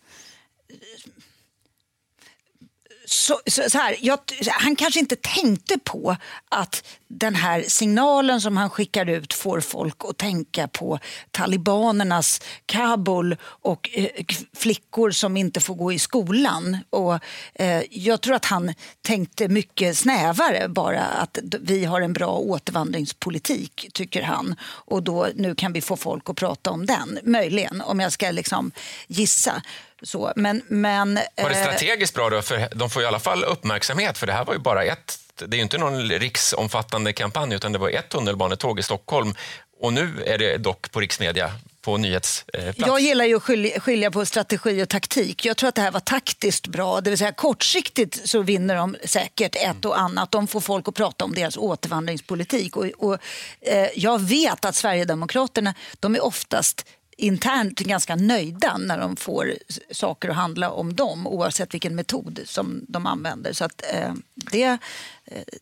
så, 3.12 3.40
så, 3.46 3.70
så 3.70 3.79
här, 3.79 3.96
jag, 4.01 4.18
han 4.51 4.77
kanske 4.77 5.01
inte 5.01 5.16
tänkte 5.16 5.79
på 5.79 6.16
att 6.49 6.85
den 7.09 7.35
här 7.35 7.64
signalen 7.68 8.40
som 8.40 8.57
han 8.57 8.70
skickar 8.70 9.09
ut 9.09 9.33
får 9.33 9.61
folk 9.61 9.96
att 10.09 10.18
tänka 10.18 10.68
på 10.68 10.99
talibanernas 11.31 12.40
Kabul 12.66 13.37
och 13.42 13.90
eh, 13.92 14.09
flickor 14.57 15.11
som 15.11 15.37
inte 15.37 15.61
får 15.61 15.75
gå 15.75 15.92
i 15.92 15.99
skolan. 15.99 16.79
Och, 16.90 17.18
eh, 17.55 17.83
jag 17.90 18.20
tror 18.20 18.35
att 18.35 18.44
han 18.44 18.75
tänkte 19.03 19.49
mycket 19.49 19.99
snävare 19.99 20.68
bara 20.68 21.05
att 21.05 21.38
vi 21.61 21.85
har 21.85 22.01
en 22.01 22.12
bra 22.12 22.37
återvandringspolitik, 22.37 23.87
tycker 23.94 24.23
han. 24.23 24.55
Och 24.62 25.03
då, 25.03 25.29
nu 25.35 25.55
kan 25.55 25.73
vi 25.73 25.81
få 25.81 25.96
folk 25.96 26.31
att 26.31 26.37
prata 26.37 26.70
om 26.70 26.87
den, 26.87 27.18
möjligen, 27.23 27.81
om 27.81 28.01
jag 28.01 28.12
ska 28.12 28.31
liksom 28.31 28.73
gissa. 29.07 29.62
Så, 30.02 30.32
men, 30.36 30.62
men, 30.68 31.14
var 31.14 31.50
det 31.50 31.56
eh, 31.56 31.66
strategiskt 31.66 32.14
bra 32.14 32.30
då? 32.30 32.42
För 32.42 32.68
de 32.74 32.90
får 32.90 33.02
i 33.02 33.06
alla 33.06 33.18
fall 33.18 33.44
uppmärksamhet, 33.44 34.18
för 34.18 34.26
det 34.26 34.32
här 34.32 34.44
var 34.44 34.54
ju 34.54 34.60
bara 34.60 34.84
ett 34.84 35.18
det 35.48 35.54
är 35.54 35.58
ju 35.58 35.62
inte 35.62 35.78
någon 35.78 36.08
riksomfattande 36.08 37.12
kampanj 37.12 37.54
utan 37.54 37.72
det 37.72 37.78
var 37.78 37.88
ett 37.88 38.08
tunnelbanetåg 38.08 38.78
i 38.78 38.82
Stockholm 38.82 39.34
och 39.80 39.92
nu 39.92 40.22
är 40.26 40.38
det 40.38 40.56
dock 40.56 40.90
på 40.90 41.00
riksmedia 41.00 41.52
på 41.80 41.96
nyhetsplats. 41.96 42.78
Jag 42.78 43.00
gillar 43.00 43.24
ju 43.24 43.36
att 43.36 43.82
skilja 43.82 44.10
på 44.10 44.26
strategi 44.26 44.82
och 44.82 44.88
taktik. 44.88 45.44
Jag 45.44 45.56
tror 45.56 45.68
att 45.68 45.74
det 45.74 45.82
här 45.82 45.90
var 45.90 46.00
taktiskt 46.00 46.66
bra. 46.66 47.00
Det 47.00 47.10
vill 47.10 47.18
säga 47.18 47.32
kortsiktigt 47.32 48.28
så 48.28 48.42
vinner 48.42 48.76
de 48.76 48.96
säkert 49.04 49.56
ett 49.56 49.84
och 49.84 50.00
annat. 50.00 50.30
De 50.30 50.46
får 50.46 50.60
folk 50.60 50.88
att 50.88 50.94
prata 50.94 51.24
om 51.24 51.34
deras 51.34 51.56
återvandringspolitik. 51.56 52.76
Och, 52.76 52.86
och 52.98 53.18
eh, 53.60 53.88
jag 53.96 54.20
vet 54.20 54.64
att 54.64 54.74
Sverigedemokraterna 54.74 55.74
de 56.00 56.14
är 56.14 56.24
oftast 56.24 56.86
internt 57.20 57.80
ganska 57.80 58.16
nöjda 58.16 58.76
när 58.78 58.98
de 58.98 59.16
får 59.16 59.54
saker 59.90 60.28
att 60.28 60.37
handla 60.37 60.70
om 60.70 60.94
dem 60.94 61.26
oavsett 61.26 61.74
vilken 61.74 61.94
metod 61.94 62.40
som 62.44 62.85
de 62.88 63.06
använder. 63.06 63.52
Så 63.52 63.64
att, 63.64 63.83
eh, 63.94 64.12
det, 64.35 64.78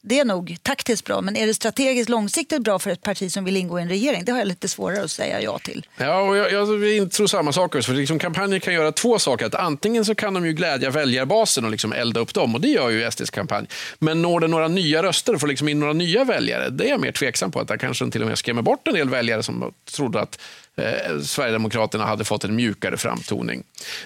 det 0.00 0.18
är 0.18 0.24
nog 0.24 0.56
taktiskt 0.62 1.04
bra, 1.04 1.20
men 1.20 1.36
är 1.36 1.46
det 1.46 1.54
strategiskt 1.54 2.08
långsiktigt 2.08 2.62
bra 2.62 2.78
för 2.78 2.90
ett 2.90 3.02
parti 3.02 3.32
som 3.32 3.44
vill 3.44 3.56
ingå 3.56 3.78
i 3.78 3.82
en 3.82 3.88
regering? 3.88 4.24
Det 4.24 4.32
har 4.32 4.38
jag 4.38 4.48
lite 4.48 4.68
svårare 4.68 5.04
att 5.04 5.10
säga 5.10 5.42
ja 5.42 5.58
till. 5.58 5.86
Ja, 5.96 6.20
och 6.20 6.36
jag, 6.36 6.52
jag 6.52 7.10
tror 7.10 7.26
samma 7.26 7.52
sak. 7.52 7.72
För 7.84 7.94
liksom 7.94 8.18
kampanjer 8.18 8.58
kan 8.58 8.74
göra 8.74 8.92
två 8.92 9.18
saker. 9.18 9.46
Att 9.46 9.54
antingen 9.54 10.04
så 10.04 10.14
kan 10.14 10.34
de 10.34 10.46
ju 10.46 10.52
glädja 10.52 10.90
väljarbasen 10.90 11.64
och 11.64 11.70
liksom 11.70 11.92
elda 11.92 12.20
upp 12.20 12.34
dem, 12.34 12.54
och 12.54 12.60
det 12.60 12.68
gör 12.68 12.90
ju 12.90 13.10
SDs 13.10 13.30
kampanj. 13.30 13.66
Men 13.98 14.22
når 14.22 14.40
det 14.40 14.48
några 14.48 14.68
nya 14.68 15.02
röster 15.02 15.34
och 15.34 15.40
får 15.40 15.48
liksom 15.48 15.68
in 15.68 15.80
några 15.80 15.92
nya 15.92 16.24
väljare, 16.24 16.70
det 16.70 16.84
är 16.84 16.90
jag 16.90 17.00
mer 17.00 17.12
tveksam 17.12 17.50
på. 17.50 17.60
Att 17.60 17.68
där 17.68 17.76
kanske 17.76 18.10
till 18.10 18.22
och 18.22 18.28
med 18.28 18.38
skrämmer 18.38 18.62
bort 18.62 18.88
en 18.88 18.94
del 18.94 19.10
väljare 19.10 19.42
som 19.42 19.72
trodde 19.90 20.20
att 20.20 20.40
eh, 20.76 21.20
Sverigedemokraterna 21.22 22.06
hade 22.06 22.24
fått 22.24 22.44
en 22.44 22.56
mjukare 22.56 22.96
framtoning. 22.96 23.62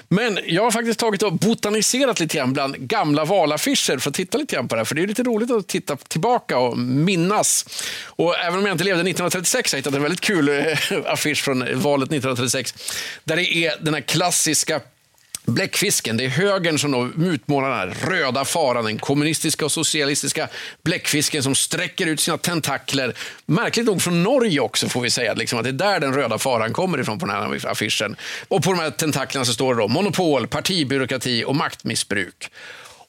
Men 0.08 0.38
jag 0.46 0.62
har 0.62 0.70
faktiskt 0.70 0.98
tagit 0.98 1.22
och 1.22 1.32
botaniserat 1.32 2.20
lite 2.20 2.36
grann 2.36 2.52
bland 2.52 2.76
gamla 2.76 3.24
valaffischer 3.24 3.98
för 3.98 4.10
att 4.10 4.14
titta 4.14 4.38
lite 4.38 4.56
grann 4.56 4.68
på 4.68 4.74
det 4.74 4.80
här. 4.80 4.84
För 4.84 4.94
det 4.94 5.02
är 5.02 5.06
lite 5.06 5.22
roligt 5.22 5.50
att 5.58 5.68
titta 5.68 5.96
tillbaka 5.96 6.58
och 6.58 6.78
minnas. 6.78 7.66
Och 8.04 8.38
även 8.38 8.58
om 8.58 8.66
jag 8.66 8.74
inte 8.74 8.84
levde 8.84 9.00
1936 9.00 9.72
har 9.72 9.76
jag 9.76 9.80
hittat 9.80 9.94
en 9.94 10.02
väldigt 10.02 10.20
kul 10.20 10.48
eh, 10.48 10.78
affisch 11.06 11.44
från 11.44 11.58
valet 11.58 12.06
1936. 12.06 12.74
Där 13.24 13.36
det 13.36 13.54
är 13.54 13.74
den 13.80 13.94
här 13.94 14.00
klassiska 14.00 14.80
Bläckfisken, 15.44 16.16
det 16.16 16.24
är 16.24 16.28
högern 16.28 16.78
som 16.78 16.90
då 16.90 17.24
utmålar 17.24 17.70
den 17.70 17.78
här 17.78 18.10
röda 18.10 18.44
faran, 18.44 18.84
den 18.84 18.98
kommunistiska 18.98 19.64
och 19.64 19.72
socialistiska 19.72 20.48
bläckfisken 20.82 21.42
som 21.42 21.54
sträcker 21.54 22.06
ut 22.06 22.20
sina 22.20 22.38
tentakler. 22.38 23.14
Märkligt 23.46 23.86
nog 23.86 24.02
från 24.02 24.22
Norge 24.22 24.60
också 24.60 24.88
får 24.88 25.00
vi 25.00 25.10
säga, 25.10 25.34
liksom, 25.34 25.58
att 25.58 25.64
det 25.64 25.70
är 25.70 25.72
där 25.72 26.00
den 26.00 26.14
röda 26.14 26.38
faran 26.38 26.72
kommer 26.72 27.00
ifrån 27.00 27.18
på 27.18 27.26
den 27.26 27.34
här 27.34 27.66
affischen. 27.66 28.16
Och 28.48 28.62
på 28.62 28.72
de 28.72 28.78
här 28.78 28.90
tentaklerna 28.90 29.44
så 29.44 29.52
står 29.52 29.74
det 29.74 29.80
då 29.80 29.88
monopol, 29.88 30.46
partibyråkrati 30.46 31.44
och 31.44 31.56
maktmissbruk. 31.56 32.50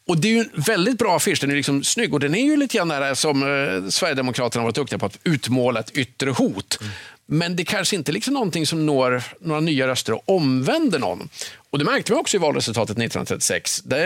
Och 0.08 0.18
Det 0.18 0.38
är 0.38 0.40
en 0.40 0.50
väldigt 0.54 0.98
bra 0.98 1.16
affisch. 1.16 1.42
Den 1.42 1.52
är 1.52 1.56
liksom 1.56 1.84
snygg 1.84 2.14
och 2.14 2.20
den 2.20 2.36
är 2.36 2.44
ju 2.44 2.58
lite 2.58 2.78
grann 2.78 2.88
där 2.88 3.14
som 3.14 3.44
eh, 3.44 3.90
Sverigedemokraterna 3.90 4.62
har 4.62 4.68
varit 4.68 4.76
duktiga 4.76 5.00
på 5.00 5.06
att 5.06 5.20
utmåla 5.24 5.80
ett 5.80 5.98
yttre 5.98 6.30
hot. 6.30 6.78
Mm. 6.82 6.94
Men 7.26 7.56
det 7.56 7.66
kanske 7.66 7.96
inte 7.96 8.12
är 8.12 8.14
liksom 8.14 8.34
någonting 8.34 8.68
som 8.68 8.86
når 8.86 9.24
några 9.40 9.62
nya 9.62 9.88
röster 9.88 10.14
och 10.14 10.24
omvänder 10.26 11.00
någon. 11.00 11.30
Och 11.74 11.80
det 11.80 11.86
märkte 11.86 12.14
vi 12.14 12.20
också 12.20 12.38
i 12.38 12.40
valresultatet 12.40 12.98
1936. 12.98 13.82
Det 13.86 14.06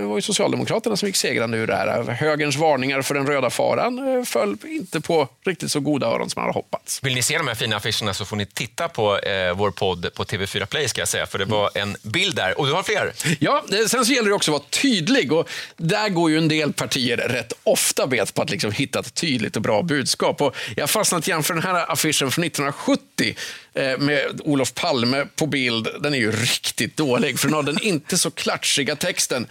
var 0.00 0.20
Socialdemokraterna 0.20 0.96
som 0.96 1.06
gick 1.06 1.16
segrande 1.16 1.58
ur 1.58 1.66
det 1.66 1.76
här. 1.76 2.02
Högerns 2.02 2.56
varningar 2.56 3.02
för 3.02 3.14
den 3.14 3.26
röda 3.26 3.50
faran 3.50 4.16
eh, 4.18 4.24
föll 4.24 4.56
inte 4.64 5.00
på 5.00 5.28
riktigt 5.44 5.70
så 5.70 5.80
goda 5.80 6.06
öron 6.06 6.30
som 6.30 6.40
man 6.40 6.48
hade 6.48 6.58
hoppats. 6.58 7.04
Vill 7.04 7.14
ni 7.14 7.22
se 7.22 7.38
de 7.38 7.48
här 7.48 7.54
fina 7.54 7.76
affischerna 7.76 8.14
så 8.14 8.24
får 8.24 8.36
ni 8.36 8.46
titta 8.46 8.88
på 8.88 9.18
eh, 9.18 9.56
vår 9.56 9.70
podd 9.70 10.14
på 10.14 10.24
TV4 10.24 10.66
Play, 10.66 10.88
ska 10.88 11.00
jag 11.00 11.08
säga, 11.08 11.26
för 11.26 11.38
det 11.38 11.44
var 11.44 11.70
en 11.74 11.96
bild 12.02 12.36
där. 12.36 12.58
Och 12.58 12.66
du 12.66 12.72
har 12.72 12.82
fler. 12.82 13.12
Ja, 13.40 13.64
sen 13.86 14.04
så 14.04 14.12
gäller 14.12 14.28
det 14.28 14.34
också 14.34 14.50
att 14.50 14.60
vara 14.60 14.68
tydlig. 14.70 15.32
Och 15.32 15.48
där 15.76 16.08
går 16.08 16.30
ju 16.30 16.38
en 16.38 16.48
del 16.48 16.72
partier 16.72 17.16
rätt 17.16 17.52
ofta 17.62 18.06
bet 18.06 18.34
på 18.34 18.42
att 18.42 18.50
liksom 18.50 18.72
hitta 18.72 18.98
ett 18.98 19.14
tydligt 19.14 19.56
och 19.56 19.62
bra 19.62 19.82
budskap. 19.82 20.42
Och 20.42 20.56
jag 20.76 20.82
har 20.82 20.88
fastnat 20.88 21.28
igen 21.28 21.42
för 21.42 21.54
den 21.54 21.62
här 21.62 21.92
affischen 21.92 22.30
från 22.30 22.44
1970 22.44 23.02
eh, 23.26 23.34
Eh, 23.78 23.98
med 23.98 24.40
Olof 24.44 24.74
Palme 24.74 25.26
på 25.36 25.46
bild. 25.46 25.88
Den 26.00 26.14
är 26.14 26.18
ju 26.18 26.32
riktigt 26.32 26.96
dålig, 26.96 27.38
för 27.38 27.48
den 27.48 27.54
har 27.54 27.62
den 27.62 27.82
inte 27.82 28.18
så 28.18 28.30
klatschiga 28.30 28.96
texten. 28.96 29.46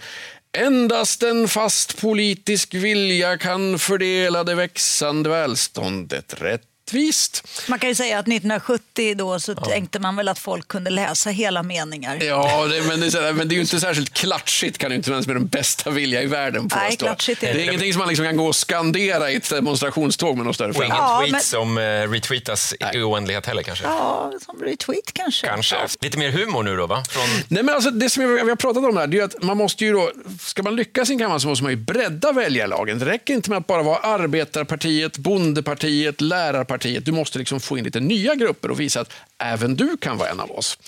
Endast 0.52 1.22
en 1.22 1.48
fast 1.48 2.00
politisk 2.00 2.74
vilja 2.74 3.38
kan 3.38 3.78
fördela 3.78 4.44
det 4.44 4.54
växande 4.54 5.30
välståndet 5.30 6.34
rätt 6.40 6.67
rättvist. 6.88 7.48
Man 7.68 7.78
kan 7.78 7.88
ju 7.88 7.94
säga 7.94 8.18
att 8.18 8.28
1970 8.28 9.14
då 9.14 9.40
så 9.40 9.52
ja. 9.52 9.64
tänkte 9.64 9.98
man 9.98 10.16
väl 10.16 10.28
att 10.28 10.38
folk 10.38 10.68
kunde 10.68 10.90
läsa 10.90 11.30
hela 11.30 11.62
meningar. 11.62 12.18
Ja, 12.22 12.66
det, 12.66 12.82
men, 12.82 13.00
det 13.00 13.06
är, 13.06 13.32
men 13.32 13.48
det 13.48 13.52
är 13.52 13.56
ju 13.56 13.60
inte 13.60 13.80
särskilt 13.80 14.14
klatschigt 14.14 14.78
kan 14.78 14.90
ju 14.90 14.96
inte 14.96 15.10
ens 15.10 15.26
med 15.26 15.36
den 15.36 15.46
bästa 15.46 15.90
vilja 15.90 16.22
i 16.22 16.26
världen 16.26 16.68
påstå. 16.68 16.84
Nej, 16.84 16.96
klatschigt 16.96 17.42
är 17.42 17.46
det. 17.46 17.52
det 17.52 17.60
är 17.60 17.64
ingenting 17.64 17.92
som 17.92 17.98
man 17.98 18.08
liksom 18.08 18.26
kan 18.26 18.36
gå 18.36 18.46
och 18.46 18.56
skandera 18.56 19.30
i 19.30 19.36
ett 19.36 19.50
demonstrationståg 19.50 20.36
med 20.36 20.44
någon 20.44 20.54
större 20.54 20.70
Och 20.70 20.84
ingen 20.84 20.96
ja, 20.96 21.18
tweet 21.18 21.32
men... 21.32 21.40
som 21.40 21.78
uh, 21.78 22.10
retweetas 22.10 22.74
i 22.94 22.98
oändlighet 22.98 23.46
heller 23.46 23.62
kanske? 23.62 23.84
Ja, 23.84 24.32
som 24.46 24.62
retweet 24.62 25.12
kanske. 25.12 25.46
Kanske. 25.46 25.76
Lite 26.00 26.18
mer 26.18 26.30
humor 26.30 26.62
nu 26.62 26.76
då, 26.76 26.86
va? 26.86 27.04
Från... 27.08 27.24
Nej, 27.48 27.62
men 27.62 27.74
alltså, 27.74 27.90
det 27.90 28.10
som 28.10 28.34
vi 28.34 28.48
har 28.48 28.56
pratat 28.56 28.84
om 28.84 28.96
här, 28.96 29.06
det 29.06 29.18
är 29.18 29.24
att 29.24 29.42
man 29.42 29.56
måste 29.56 29.84
ju 29.84 29.92
då, 29.92 30.12
ska 30.40 30.62
man 30.62 30.76
lyckas 30.76 31.10
i 31.10 31.12
en 31.12 31.18
kammare 31.18 31.40
så 31.40 31.48
måste 31.48 31.62
man 31.62 31.72
ju 31.72 31.76
bredda 31.76 32.32
väljarlagen. 32.32 32.98
Det 32.98 33.06
räcker 33.06 33.34
inte 33.34 33.50
med 33.50 33.58
att 33.58 33.66
bara 33.66 33.82
vara 33.82 33.98
arbetarpartiet, 33.98 35.18
bondepartiet, 35.18 36.20
lärarpartiet 36.20 36.77
partiet. 36.78 37.04
Du 37.04 37.12
måste 37.12 37.38
liksom 37.38 37.60
få 37.60 37.78
in 37.78 37.84
lite 37.84 38.00
nya 38.00 38.34
grupper 38.34 38.70
och 38.70 38.80
visa 38.80 39.00
att 39.00 39.12
även 39.38 39.76
du 39.76 39.96
kan 39.96 40.18
vara 40.18 40.28
en 40.28 40.40
av 40.40 40.50
oss. 40.50 40.78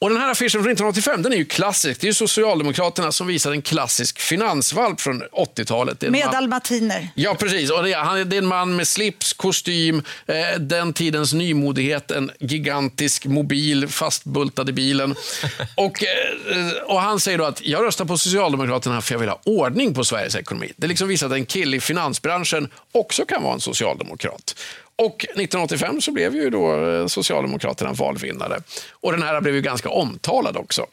Och 0.00 0.10
Den 0.10 0.18
här 0.18 0.30
affischen 0.30 0.62
från 0.62 0.72
1985 0.72 1.22
den 1.22 1.32
är 1.32 1.36
ju 1.36 1.44
klassisk. 1.44 2.00
Det 2.00 2.08
är 2.08 2.12
Socialdemokraterna 2.12 3.12
som 3.12 3.26
visar 3.26 3.52
en 3.52 3.62
klassisk 3.62 4.18
finansvalp 4.18 5.00
från 5.00 5.22
80-talet. 5.22 6.00
Med 6.00 6.12
man... 6.12 6.32
dalmatiner. 6.32 7.08
Ja, 7.14 7.34
precis. 7.34 7.70
Och 7.70 7.82
det, 7.82 7.92
är, 7.92 7.98
han, 7.98 8.28
det 8.28 8.36
är 8.36 8.38
en 8.38 8.46
man 8.46 8.76
med 8.76 8.88
slips, 8.88 9.32
kostym, 9.32 10.02
eh, 10.26 10.60
den 10.60 10.92
tidens 10.92 11.32
nymodighet, 11.32 12.10
en 12.10 12.30
gigantisk 12.40 13.26
mobil 13.26 13.88
fastbultad 13.88 14.68
i 14.68 14.72
bilen. 14.72 15.14
och, 15.74 16.04
eh, 16.04 16.72
och 16.86 17.00
Han 17.00 17.20
säger 17.20 17.38
då 17.38 17.44
att 17.44 17.64
jag 17.64 17.84
röstar 17.84 18.04
på 18.04 18.18
Socialdemokraterna 18.18 19.00
för 19.00 19.14
jag 19.14 19.18
vill 19.18 19.28
ha 19.28 19.40
ordning 19.44 19.94
på 19.94 20.04
Sveriges 20.04 20.36
ekonomi. 20.36 20.72
Det 20.76 20.86
liksom 20.86 21.08
visar 21.08 21.26
att 21.26 21.32
en 21.32 21.46
kille 21.46 21.76
i 21.76 21.80
finansbranschen 21.80 22.70
också 22.92 23.24
kan 23.24 23.42
vara 23.42 23.54
en 23.54 23.60
socialdemokrat. 23.60 24.54
Och 25.02 25.24
1985 25.24 26.00
så 26.00 26.12
blev 26.12 26.34
ju 26.34 26.50
då 26.50 26.86
eh, 26.86 27.06
Socialdemokraterna 27.06 27.92
valvinnare. 27.92 28.60
Och 28.90 29.12
den 29.12 29.22
här 29.22 29.40
blev 29.40 29.54
ju 29.54 29.60
ganska 29.60 29.88
omtalad 29.88 30.56
också. 30.56 30.86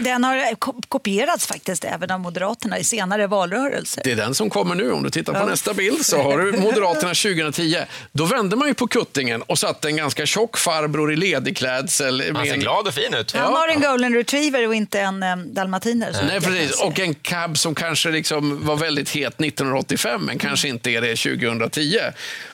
Den 0.00 0.24
har 0.24 0.54
kopierats 0.88 1.46
faktiskt 1.46 1.84
även 1.84 2.10
av 2.10 2.20
Moderaterna 2.20 2.78
i 2.78 2.84
senare 2.84 3.26
valrörelser. 3.26 4.02
Det 4.04 4.12
är 4.12 4.16
den 4.16 4.34
som 4.34 4.50
kommer 4.50 4.74
nu. 4.74 4.92
Om 4.92 5.02
du 5.02 5.10
tittar 5.10 5.32
på 5.32 5.38
ja. 5.38 5.46
nästa 5.46 5.74
bild 5.74 6.06
så 6.06 6.22
har 6.22 6.38
du 6.38 6.52
Moderaterna 6.52 7.14
2010. 7.14 7.76
Då 8.12 8.24
vände 8.24 8.56
man 8.56 8.68
ju 8.68 8.74
på 8.74 8.86
kuttingen 8.86 9.42
och 9.42 9.58
satte 9.58 9.88
en 9.88 9.96
ganska 9.96 10.26
tjock 10.26 10.58
farbror 10.58 11.12
i 11.12 11.16
ledig 11.16 11.56
klädsel. 11.56 12.22
Han 12.34 12.46
ser 12.46 12.56
glad 12.56 12.86
och 12.86 12.94
fin 12.94 13.14
ut. 13.14 13.32
Han 13.32 13.52
har 13.52 13.68
en 13.68 13.80
golden 13.80 14.14
retriever 14.14 14.66
och 14.66 14.74
inte 14.74 15.00
en 15.00 15.22
um, 15.22 15.54
dalmatiner. 15.54 16.16
Nej, 16.26 16.40
precis. 16.40 16.80
Och 16.80 17.00
en 17.00 17.14
cab 17.14 17.58
som 17.58 17.74
kanske 17.74 18.10
liksom 18.10 18.66
var 18.66 18.76
väldigt 18.76 19.10
het 19.10 19.40
1985 19.40 20.24
men 20.24 20.38
kanske 20.38 20.68
inte 20.68 20.90
är 20.90 21.00
det 21.00 21.16
2010. 21.16 21.98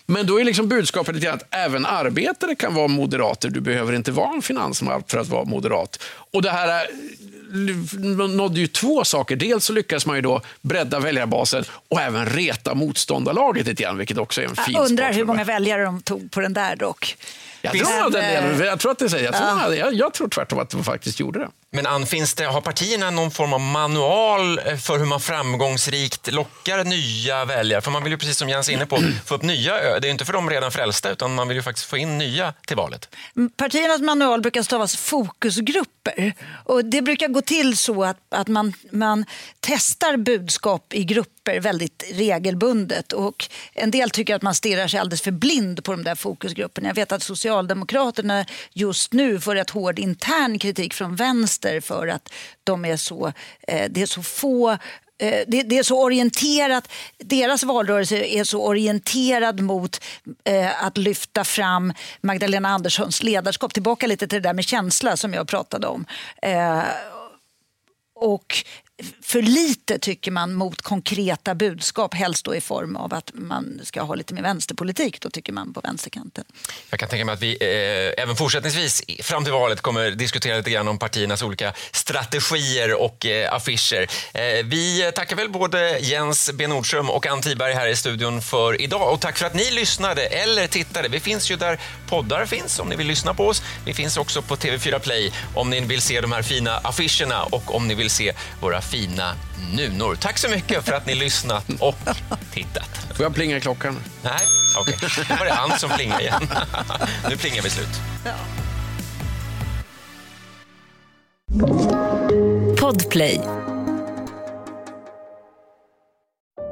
Men 0.06 0.26
då 0.26 0.40
är 0.40 0.44
liksom 0.44 0.68
budskapet 0.68 1.14
lite 1.14 1.32
att 1.32 1.54
även 1.54 1.86
arbetare 1.86 2.54
kan 2.54 2.74
vara 2.74 2.88
moderater. 2.88 3.50
Du 3.50 3.60
behöver 3.60 3.92
inte 3.92 4.12
vara 4.12 4.34
en 4.34 4.42
finansman 4.42 5.02
för 5.06 5.18
att 5.18 5.28
vara 5.28 5.44
moderat. 5.44 6.02
Och 6.32 6.42
det 6.42 6.50
här 6.50 6.86
nådde 8.28 8.60
ju 8.60 8.66
två 8.66 9.04
saker. 9.04 9.36
Dels 9.36 9.64
så 9.64 9.72
lyckas 9.72 10.06
man 10.06 10.16
ju 10.16 10.22
då 10.22 10.40
bredda 10.60 11.00
väljarbasen 11.00 11.64
och 11.88 12.00
även 12.00 12.26
reta 12.26 12.74
motståndarlaget 12.74 13.66
lite 13.66 13.82
grann, 13.82 13.98
vilket 13.98 14.18
också 14.18 14.42
är 14.42 14.44
en 14.44 14.56
fin 14.56 14.74
Jag 14.74 14.84
undrar 14.90 15.12
hur 15.12 15.24
många 15.24 15.44
väljare 15.44 15.84
de 15.84 16.02
tog 16.02 16.30
på 16.30 16.40
den 16.40 16.52
där 16.52 16.76
dock. 16.76 17.16
Jag 17.62 17.72
tror, 17.72 18.10
men, 18.12 18.66
jag 18.66 18.80
tror 18.80 18.92
att 18.92 18.98
det 18.98 19.10
säger. 19.10 19.24
Jag 19.24 19.34
tror, 19.34 19.74
jag, 19.74 19.94
jag 19.94 20.14
tror 20.14 20.28
tvärtom 20.28 20.58
att 20.58 20.70
de 20.70 20.84
faktiskt 20.84 21.20
gjorde 21.20 21.38
det. 21.38 21.48
Men 21.72 21.86
Ann, 21.86 22.06
finns 22.06 22.34
det, 22.34 22.44
har 22.44 22.60
partierna 22.60 23.10
någon 23.10 23.30
form 23.30 23.52
av 23.52 23.60
manual 23.60 24.58
eh, 24.58 24.76
för 24.76 24.98
hur 24.98 25.06
man 25.06 25.20
framgångsrikt 25.20 26.32
lockar 26.32 26.84
nya 26.84 27.44
väljare? 27.44 27.80
För 27.80 27.90
man 27.90 28.02
vill 28.02 28.12
ju 28.12 28.18
precis 28.18 28.38
som 28.38 28.48
Jens 28.48 28.68
är 28.68 28.72
inne 28.72 28.86
på 28.86 29.02
få 29.24 29.34
upp 29.34 29.42
nya. 29.42 30.00
Det 30.00 30.08
är 30.08 30.10
inte 30.10 30.24
för 30.24 30.32
de 30.32 30.50
redan 30.50 30.72
frälsta 30.72 31.10
utan 31.10 31.34
man 31.34 31.48
vill 31.48 31.56
ju 31.56 31.62
faktiskt 31.62 31.86
få 31.86 31.96
in 31.96 32.18
nya 32.18 32.54
till 32.66 32.76
valet. 32.76 33.08
Mm, 33.36 33.50
partiernas 33.50 34.00
manual 34.00 34.40
brukar 34.40 34.62
stavas 34.62 34.96
fokusgrupper 34.96 36.32
och 36.64 36.84
det 36.84 37.02
brukar 37.02 37.28
gå 37.28 37.40
till 37.40 37.76
så 37.76 38.04
att, 38.04 38.18
att 38.28 38.48
man, 38.48 38.72
man 38.90 39.24
testar 39.60 40.16
budskap 40.16 40.94
i 40.94 41.04
grupper 41.04 41.60
väldigt 41.60 42.04
regelbundet 42.12 43.12
och 43.12 43.48
en 43.72 43.90
del 43.90 44.10
tycker 44.10 44.34
att 44.34 44.42
man 44.42 44.54
stirrar 44.54 44.88
sig 44.88 45.00
alldeles 45.00 45.22
för 45.22 45.30
blind 45.30 45.84
på 45.84 45.92
de 45.92 46.04
där 46.04 46.14
fokusgrupperna. 46.14 46.88
Jag 46.88 46.94
vet 46.94 47.12
att 47.12 47.22
Socialdemokraterna 47.22 48.44
just 48.72 49.12
nu 49.12 49.40
får 49.40 49.54
rätt 49.54 49.70
hård 49.70 49.98
intern 49.98 50.58
kritik 50.58 50.94
från 50.94 51.16
vänster 51.16 51.55
vänster 51.56 51.80
för 51.80 52.08
att 52.08 52.32
de 52.64 52.84
är 52.84 52.96
så, 52.96 53.32
eh, 53.68 53.90
det 53.90 54.02
är 54.02 54.06
så 54.06 54.22
få 54.22 54.70
eh, 55.18 55.44
det, 55.46 55.62
det, 55.62 55.78
är 55.78 55.82
så 55.82 56.02
orienterat, 56.02 56.88
deras 57.18 57.64
valrörelse 57.64 58.16
är 58.16 58.44
så 58.44 58.62
orienterad 58.62 59.60
mot 59.60 60.00
eh, 60.44 60.84
att 60.84 60.96
lyfta 60.98 61.44
fram 61.44 61.92
Magdalena 62.20 62.68
Anderssons 62.68 63.22
ledarskap. 63.22 63.72
Tillbaka 63.72 64.06
lite 64.06 64.28
till 64.28 64.42
det 64.42 64.48
där 64.48 64.54
med 64.54 64.64
känsla 64.64 65.16
som 65.16 65.34
jag 65.34 65.48
pratade 65.48 65.86
om. 65.86 66.04
Eh, 66.42 66.82
och 68.14 68.64
för 69.22 69.42
lite 69.42 69.98
tycker 69.98 70.30
man 70.30 70.54
mot 70.54 70.82
konkreta 70.82 71.54
budskap, 71.54 72.14
helst 72.14 72.44
då 72.44 72.54
i 72.54 72.60
form 72.60 72.96
av 72.96 73.14
att 73.14 73.30
man 73.34 73.80
ska 73.84 74.02
ha 74.02 74.14
lite 74.14 74.34
mer 74.34 74.42
vänsterpolitik. 74.42 75.20
Då 75.20 75.30
tycker 75.30 75.52
man 75.52 75.72
på 75.72 75.80
vänsterkanten. 75.80 76.44
Jag 76.90 77.00
kan 77.00 77.08
tänka 77.08 77.24
mig 77.24 77.32
att 77.32 77.42
vi 77.42 77.56
eh, 77.60 78.22
även 78.22 78.36
fortsättningsvis 78.36 79.02
fram 79.22 79.44
till 79.44 79.52
valet 79.52 79.80
kommer 79.80 80.10
diskutera 80.10 80.56
lite 80.56 80.70
grann 80.70 80.88
om 80.88 80.98
partiernas 80.98 81.42
olika 81.42 81.72
strategier 81.92 83.02
och 83.02 83.26
eh, 83.26 83.54
affischer. 83.54 84.06
Eh, 84.34 84.64
vi 84.64 85.12
tackar 85.14 85.36
väl 85.36 85.50
både 85.50 85.98
Jens 85.98 86.50
B 86.54 86.66
Nordström 86.66 87.10
och 87.10 87.26
Ann 87.26 87.42
Tiberg 87.42 87.74
här 87.74 87.88
i 87.88 87.96
studion 87.96 88.42
för 88.42 88.80
idag 88.80 89.12
och 89.12 89.20
tack 89.20 89.38
för 89.38 89.46
att 89.46 89.54
ni 89.54 89.70
lyssnade 89.70 90.26
eller 90.26 90.66
tittade. 90.66 91.08
Vi 91.08 91.20
finns 91.20 91.50
ju 91.50 91.56
där 91.56 91.80
poddar 92.08 92.46
finns 92.46 92.78
om 92.78 92.88
ni 92.88 92.96
vill 92.96 93.06
lyssna 93.06 93.34
på 93.34 93.46
oss. 93.46 93.62
Vi 93.84 93.94
finns 93.94 94.16
också 94.16 94.42
på 94.42 94.56
TV4 94.56 94.98
Play 94.98 95.32
om 95.54 95.70
ni 95.70 95.80
vill 95.80 96.00
se 96.00 96.20
de 96.20 96.32
här 96.32 96.42
fina 96.42 96.76
affischerna 96.76 97.42
och 97.42 97.74
om 97.74 97.88
ni 97.88 97.94
vill 97.94 98.10
se 98.10 98.32
våra 98.60 98.80
fina 98.86 99.34
nunor. 99.74 100.14
Tack 100.14 100.38
så 100.38 100.48
mycket 100.48 100.84
för 100.84 100.92
att 100.92 101.06
ni 101.06 101.14
lyssnat 101.14 101.64
och 101.80 101.98
tittat. 102.52 102.90
Får 103.14 103.24
jag 103.24 103.34
plinga 103.34 103.60
klockan? 103.60 103.96
Nej, 104.24 104.32
okej. 104.78 104.94
Okay. 104.94 105.24
Nu 105.28 105.36
var 105.36 105.44
det 105.44 105.52
han 105.52 105.78
som 105.78 105.90
plingade 105.90 106.22
igen. 106.22 106.48
nu 107.28 107.36
plingar 107.36 107.62
vi 107.62 107.70
slut. 107.70 108.00
Ja. 108.24 108.32
Podplay. 112.80 113.40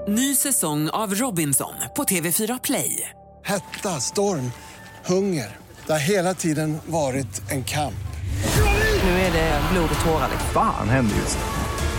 Ny 0.08 0.34
säsong 0.34 0.90
av 0.90 1.14
Robinson 1.14 1.74
på 1.96 2.04
TV4 2.04 2.60
Play. 2.64 3.10
Hetta, 3.44 4.00
storm, 4.00 4.52
hunger. 5.04 5.56
Det 5.86 5.92
har 5.92 6.00
hela 6.00 6.34
tiden 6.34 6.78
varit 6.86 7.50
en 7.50 7.64
kamp. 7.64 7.94
Nu 9.04 9.10
är 9.10 9.32
det 9.32 9.60
blod 9.72 9.88
och 9.94 10.04
tårar. 10.04 10.30
Fan 10.52 10.88
händer 10.88 11.16
just 11.16 11.38
det 11.38 11.63